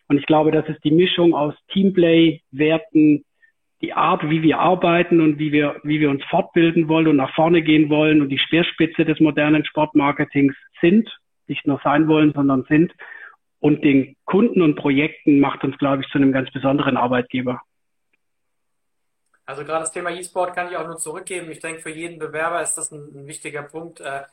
Und 0.07 0.17
ich 0.17 0.25
glaube, 0.25 0.51
das 0.51 0.67
ist 0.67 0.83
die 0.83 0.91
Mischung 0.91 1.33
aus 1.33 1.53
Teamplay, 1.71 2.41
Werten, 2.51 3.25
die 3.81 3.93
Art, 3.93 4.27
wie 4.29 4.41
wir 4.41 4.59
arbeiten 4.59 5.21
und 5.21 5.37
wie 5.37 5.51
wir, 5.51 5.79
wie 5.83 5.99
wir 5.99 6.09
uns 6.09 6.23
fortbilden 6.25 6.87
wollen 6.87 7.07
und 7.07 7.17
nach 7.17 7.33
vorne 7.35 7.61
gehen 7.61 7.89
wollen 7.89 8.21
und 8.21 8.29
die 8.29 8.39
Speerspitze 8.39 9.05
des 9.05 9.19
modernen 9.19 9.65
Sportmarketings 9.65 10.55
sind, 10.81 11.09
nicht 11.47 11.67
nur 11.67 11.79
sein 11.83 12.07
wollen, 12.07 12.33
sondern 12.33 12.63
sind. 12.63 12.93
Und 13.59 13.83
den 13.83 14.15
Kunden 14.25 14.61
und 14.61 14.75
Projekten 14.75 15.39
macht 15.39 15.63
uns, 15.63 15.77
glaube 15.77 16.03
ich, 16.03 16.09
zu 16.09 16.17
einem 16.17 16.31
ganz 16.31 16.51
besonderen 16.51 16.97
Arbeitgeber. 16.97 17.61
Also 19.45 19.63
gerade 19.63 19.81
das 19.81 19.91
Thema 19.91 20.11
E-Sport 20.11 20.53
kann 20.53 20.69
ich 20.69 20.75
auch 20.75 20.85
nur 20.85 20.97
zurückgeben. 20.97 21.49
Ich 21.51 21.59
denke, 21.59 21.81
für 21.81 21.89
jeden 21.89 22.19
Bewerber 22.19 22.61
ist 22.61 22.75
das 22.75 22.91
ein, 22.91 22.99
ein 23.15 23.27
wichtiger 23.27 23.63
Punkt, 23.63 24.01
äh, 24.01 24.23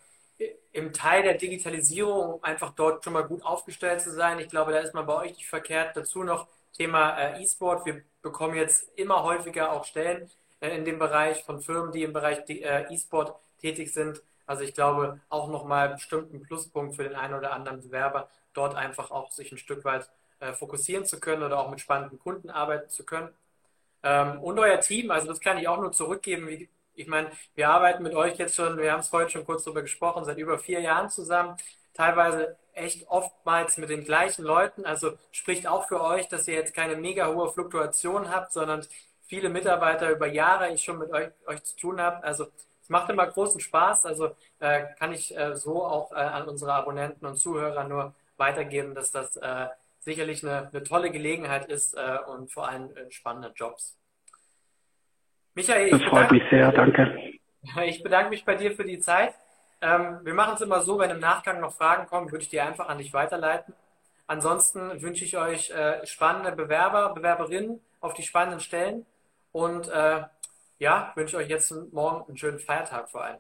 im 0.75 0.93
Teil 0.93 1.23
der 1.23 1.35
Digitalisierung 1.35 2.43
einfach 2.43 2.73
dort 2.73 3.05
schon 3.05 3.13
mal 3.13 3.23
gut 3.23 3.45
aufgestellt 3.45 4.03
zu 4.03 4.13
sein. 4.13 4.41
Ich 4.41 4.49
glaube, 4.49 4.73
da 4.73 4.81
ist 4.81 4.93
man 4.93 5.07
bei 5.07 5.15
euch 5.15 5.37
nicht 5.37 5.47
verkehrt. 5.47 5.97
Dazu 5.97 6.25
noch 6.25 6.49
Thema 6.73 7.17
äh, 7.17 7.43
E-Sport. 7.43 7.87
Wir 7.87 8.03
bekommen 8.23 8.57
jetzt 8.57 8.91
immer 8.99 9.23
häufiger 9.23 9.73
auch 9.73 9.85
Stellen 9.85 10.29
äh, 10.61 10.77
in 10.77 10.85
dem 10.85 10.99
Bereich 10.99 11.45
von 11.45 11.61
Firmen, 11.63 11.93
die 11.93 12.03
im 12.03 12.13
Bereich 12.13 12.41
äh, 12.49 12.93
E-Sport 12.93 13.37
tätig 13.61 13.95
sind. 13.95 14.21
Also 14.47 14.65
ich 14.65 14.75
glaube 14.75 15.21
auch 15.29 15.49
nochmal 15.49 15.91
bestimmt 15.91 16.35
ein 16.35 16.43
Pluspunkt 16.43 16.97
für 16.97 17.05
den 17.05 17.15
einen 17.15 17.35
oder 17.35 17.53
anderen 17.53 17.81
Bewerber, 17.81 18.29
dort 18.53 18.75
einfach 18.75 19.13
auch 19.13 19.31
sich 19.31 19.53
ein 19.53 19.59
Stück 19.59 19.85
weit 19.85 20.11
fokussieren 20.59 21.07
zu 21.07 21.21
können 21.21 21.43
oder 21.43 21.59
auch 21.59 21.71
mit 21.71 21.81
spannenden 21.81 22.19
Kunden 22.19 22.51
arbeiten 22.51 22.91
zu 22.91 23.07
können. 23.07 23.31
Ähm, 24.03 24.41
und 24.43 24.59
euer 24.59 24.81
Team, 24.81 25.11
also 25.11 25.29
das 25.29 25.41
kann 25.41 25.57
ich 25.57 25.67
auch 25.69 25.81
nur 25.81 25.93
zurückgeben. 25.93 26.47
Wie, 26.49 26.69
ich 26.95 27.07
meine, 27.07 27.31
wir 27.55 27.69
arbeiten 27.71 28.03
mit 28.03 28.15
euch 28.15 28.37
jetzt 28.37 28.55
schon, 28.55 28.79
wir 28.79 28.93
haben 28.93 29.01
es 29.01 29.09
vorhin 29.09 29.31
schon 29.31 29.45
kurz 29.45 29.65
darüber 29.65 29.83
gesprochen, 29.83 30.25
seit 30.25 30.39
über 30.39 30.59
vier 30.59 30.81
Jahren 30.81 31.11
zusammen. 31.11 31.57
Teilweise 31.95 32.57
echt 32.73 33.09
oftmals 33.09 33.77
mit 33.79 33.91
den 33.91 34.05
gleichen 34.05 34.45
Leuten. 34.45 34.85
Also 34.85 35.13
spricht 35.31 35.67
auch 35.67 35.87
für 35.89 36.03
euch, 36.03 36.29
dass 36.29 36.49
ihr 36.49 36.55
jetzt 36.55 36.75
keine 36.75 36.97
mega 36.97 37.29
hohe 37.33 37.53
Fluktuation 37.53 38.31
habt, 38.31 38.53
sondern 38.53 38.87
viele 39.27 39.49
Mitarbeiter 39.49 40.11
über 40.11 40.27
Jahre 40.27 40.73
ich 40.73 40.83
schon 40.83 40.99
mit 40.99 41.11
euch, 41.13 41.29
euch 41.47 41.63
zu 41.63 41.77
tun 41.77 42.01
habe. 42.01 42.23
Also 42.25 42.47
es 42.83 42.89
macht 42.89 43.11
immer 43.11 43.27
großen 43.27 43.61
Spaß. 43.61 44.07
Also 44.07 44.35
äh, 44.61 44.85
kann 44.99 45.13
ich 45.13 45.37
äh, 45.37 45.57
so 45.57 45.85
auch 45.85 46.13
äh, 46.13 46.17
an 46.17 46.49
unsere 46.49 46.73
Abonnenten 46.75 47.27
und 47.27 47.37
Zuhörer 47.37 47.85
nur 47.85 48.15
weitergeben, 48.37 48.95
dass 48.95 49.11
das 49.11 49.37
äh, 49.37 49.69
sicherlich 50.01 50.45
eine, 50.45 50.69
eine, 50.69 50.83
tolle 50.83 51.11
Gelegenheit 51.11 51.67
ist 51.67 51.95
äh, 51.95 52.19
und 52.27 52.53
vor 52.53 52.69
allem 52.69 52.95
äh, 52.97 53.11
spannende 53.11 53.53
Jobs. 53.55 53.97
Michael, 55.55 55.91
das 55.91 56.03
freut 56.05 56.33
mich 56.33 56.43
sehr, 56.51 56.73
danke. 56.73 57.19
Ich 57.87 58.03
bedanke 58.03 58.29
mich 58.29 58.45
bei 58.45 58.57
dir 58.57 58.73
für 58.73 58.85
die 58.85 58.99
Zeit. 58.99 59.33
Ähm, 59.81 60.19
wir 60.23 60.35
machen 60.35 60.53
es 60.55 60.61
immer 60.61 60.81
so, 60.81 60.99
wenn 60.99 61.09
im 61.09 61.19
Nachgang 61.19 61.63
noch 61.63 61.73
Fragen 61.73 62.07
kommen, 62.07 62.31
würde 62.31 62.43
ich 62.43 62.51
die 62.51 62.61
einfach 62.61 62.91
an 62.91 62.99
dich 62.99 63.15
weiterleiten. 63.15 63.73
Ansonsten 64.27 65.01
wünsche 65.01 65.25
ich 65.25 65.39
euch 65.39 65.71
äh, 65.71 66.07
spannende 66.07 66.53
Bewerber, 66.53 67.15
Bewerberinnen 67.15 67.81
auf 68.03 68.13
die 68.13 68.23
spannenden 68.23 68.61
Stellen 68.61 69.07
und 69.53 69.89
äh, 69.89 70.25
ja, 70.79 71.13
wünsche 71.15 71.39
euch 71.39 71.49
jetzt 71.49 71.73
morgen 71.95 72.27
einen 72.29 72.37
schönen 72.37 72.59
Feiertag 72.59 73.09
vor 73.11 73.25
allem. 73.25 73.39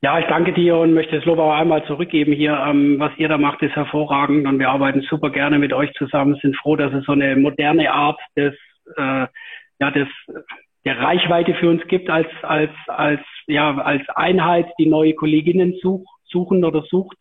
Ja, 0.00 0.18
ich 0.18 0.26
danke 0.26 0.52
dir 0.52 0.76
und 0.76 0.94
möchte 0.94 1.16
das 1.16 1.24
Lob 1.24 1.38
auch 1.38 1.52
einmal 1.52 1.84
zurückgeben 1.86 2.32
hier. 2.32 2.52
Ähm, 2.52 2.98
was 2.98 3.12
ihr 3.18 3.28
da 3.28 3.38
macht, 3.38 3.62
ist 3.62 3.74
hervorragend 3.76 4.46
und 4.46 4.58
wir 4.58 4.68
arbeiten 4.68 5.00
super 5.02 5.30
gerne 5.30 5.58
mit 5.58 5.72
euch 5.72 5.92
zusammen. 5.94 6.38
Sind 6.42 6.56
froh, 6.56 6.76
dass 6.76 6.92
es 6.92 7.04
so 7.04 7.12
eine 7.12 7.36
moderne 7.36 7.92
Art 7.92 8.20
des, 8.36 8.54
äh, 8.96 9.26
ja, 9.78 9.90
des 9.92 10.08
der 10.84 10.98
Reichweite 10.98 11.54
für 11.54 11.70
uns 11.70 11.86
gibt 11.86 12.10
als, 12.10 12.28
als, 12.42 12.72
als, 12.88 13.20
ja, 13.46 13.76
als 13.78 14.02
Einheit, 14.10 14.66
die 14.78 14.86
neue 14.86 15.14
Kolleginnen 15.14 15.74
such, 15.80 16.04
suchen 16.24 16.64
oder 16.64 16.82
sucht. 16.82 17.16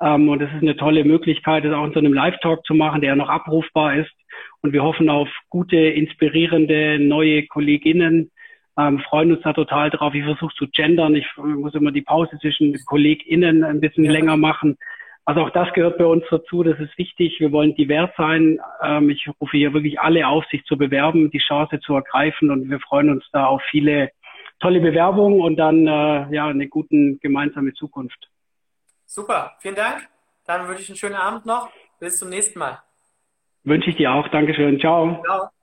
Ähm, 0.00 0.28
und 0.28 0.40
es 0.40 0.52
ist 0.52 0.62
eine 0.62 0.76
tolle 0.76 1.04
Möglichkeit, 1.04 1.64
das 1.64 1.74
auch 1.74 1.84
in 1.84 1.92
so 1.92 1.98
einem 1.98 2.12
Live-Talk 2.12 2.64
zu 2.64 2.74
machen, 2.74 3.00
der 3.00 3.16
noch 3.16 3.28
abrufbar 3.28 3.96
ist. 3.96 4.12
Und 4.60 4.72
wir 4.72 4.82
hoffen 4.82 5.08
auf 5.10 5.28
gute, 5.48 5.76
inspirierende 5.76 6.98
neue 7.00 7.46
Kolleginnen, 7.46 8.30
ähm, 8.78 9.00
freuen 9.00 9.32
uns 9.32 9.42
da 9.42 9.52
total 9.52 9.90
drauf. 9.90 10.14
Ich 10.14 10.24
versuche 10.24 10.54
zu 10.54 10.66
gendern. 10.68 11.14
Ich 11.14 11.26
muss 11.36 11.74
immer 11.74 11.92
die 11.92 12.02
Pause 12.02 12.38
zwischen 12.40 12.74
KollegInnen 12.86 13.64
ein 13.64 13.80
bisschen 13.80 14.04
ja. 14.04 14.12
länger 14.12 14.36
machen. 14.36 14.78
Also 15.24 15.42
auch 15.42 15.50
das 15.50 15.72
gehört 15.72 15.98
bei 15.98 16.04
uns 16.04 16.24
dazu. 16.30 16.62
Das 16.62 16.78
ist 16.80 16.96
wichtig. 16.98 17.38
Wir 17.38 17.52
wollen 17.52 17.74
divers 17.76 18.10
sein. 18.16 18.58
Ähm, 18.82 19.10
ich 19.10 19.28
rufe 19.40 19.56
hier 19.56 19.72
wirklich 19.72 20.00
alle 20.00 20.26
auf, 20.26 20.44
sich 20.46 20.64
zu 20.64 20.76
bewerben, 20.76 21.30
die 21.30 21.38
Chance 21.38 21.78
zu 21.80 21.94
ergreifen. 21.94 22.50
Und 22.50 22.68
wir 22.68 22.80
freuen 22.80 23.10
uns 23.10 23.24
da 23.32 23.46
auf 23.46 23.62
viele 23.70 24.10
tolle 24.60 24.80
Bewerbungen 24.80 25.40
und 25.40 25.56
dann 25.56 25.86
äh, 25.86 26.34
ja 26.34 26.46
eine 26.46 26.68
guten 26.68 27.18
gemeinsame 27.20 27.72
Zukunft. 27.74 28.30
Super, 29.06 29.56
vielen 29.60 29.74
Dank. 29.74 30.08
Dann 30.46 30.66
wünsche 30.66 30.82
ich 30.82 30.88
einen 30.88 30.96
schönen 30.96 31.16
Abend 31.16 31.46
noch. 31.46 31.70
Bis 32.00 32.18
zum 32.18 32.30
nächsten 32.30 32.58
Mal. 32.58 32.80
Wünsche 33.64 33.90
ich 33.90 33.96
dir 33.96 34.12
auch. 34.12 34.26
Dankeschön. 34.28 34.80
Ciao. 34.80 35.22
Ciao. 35.24 35.61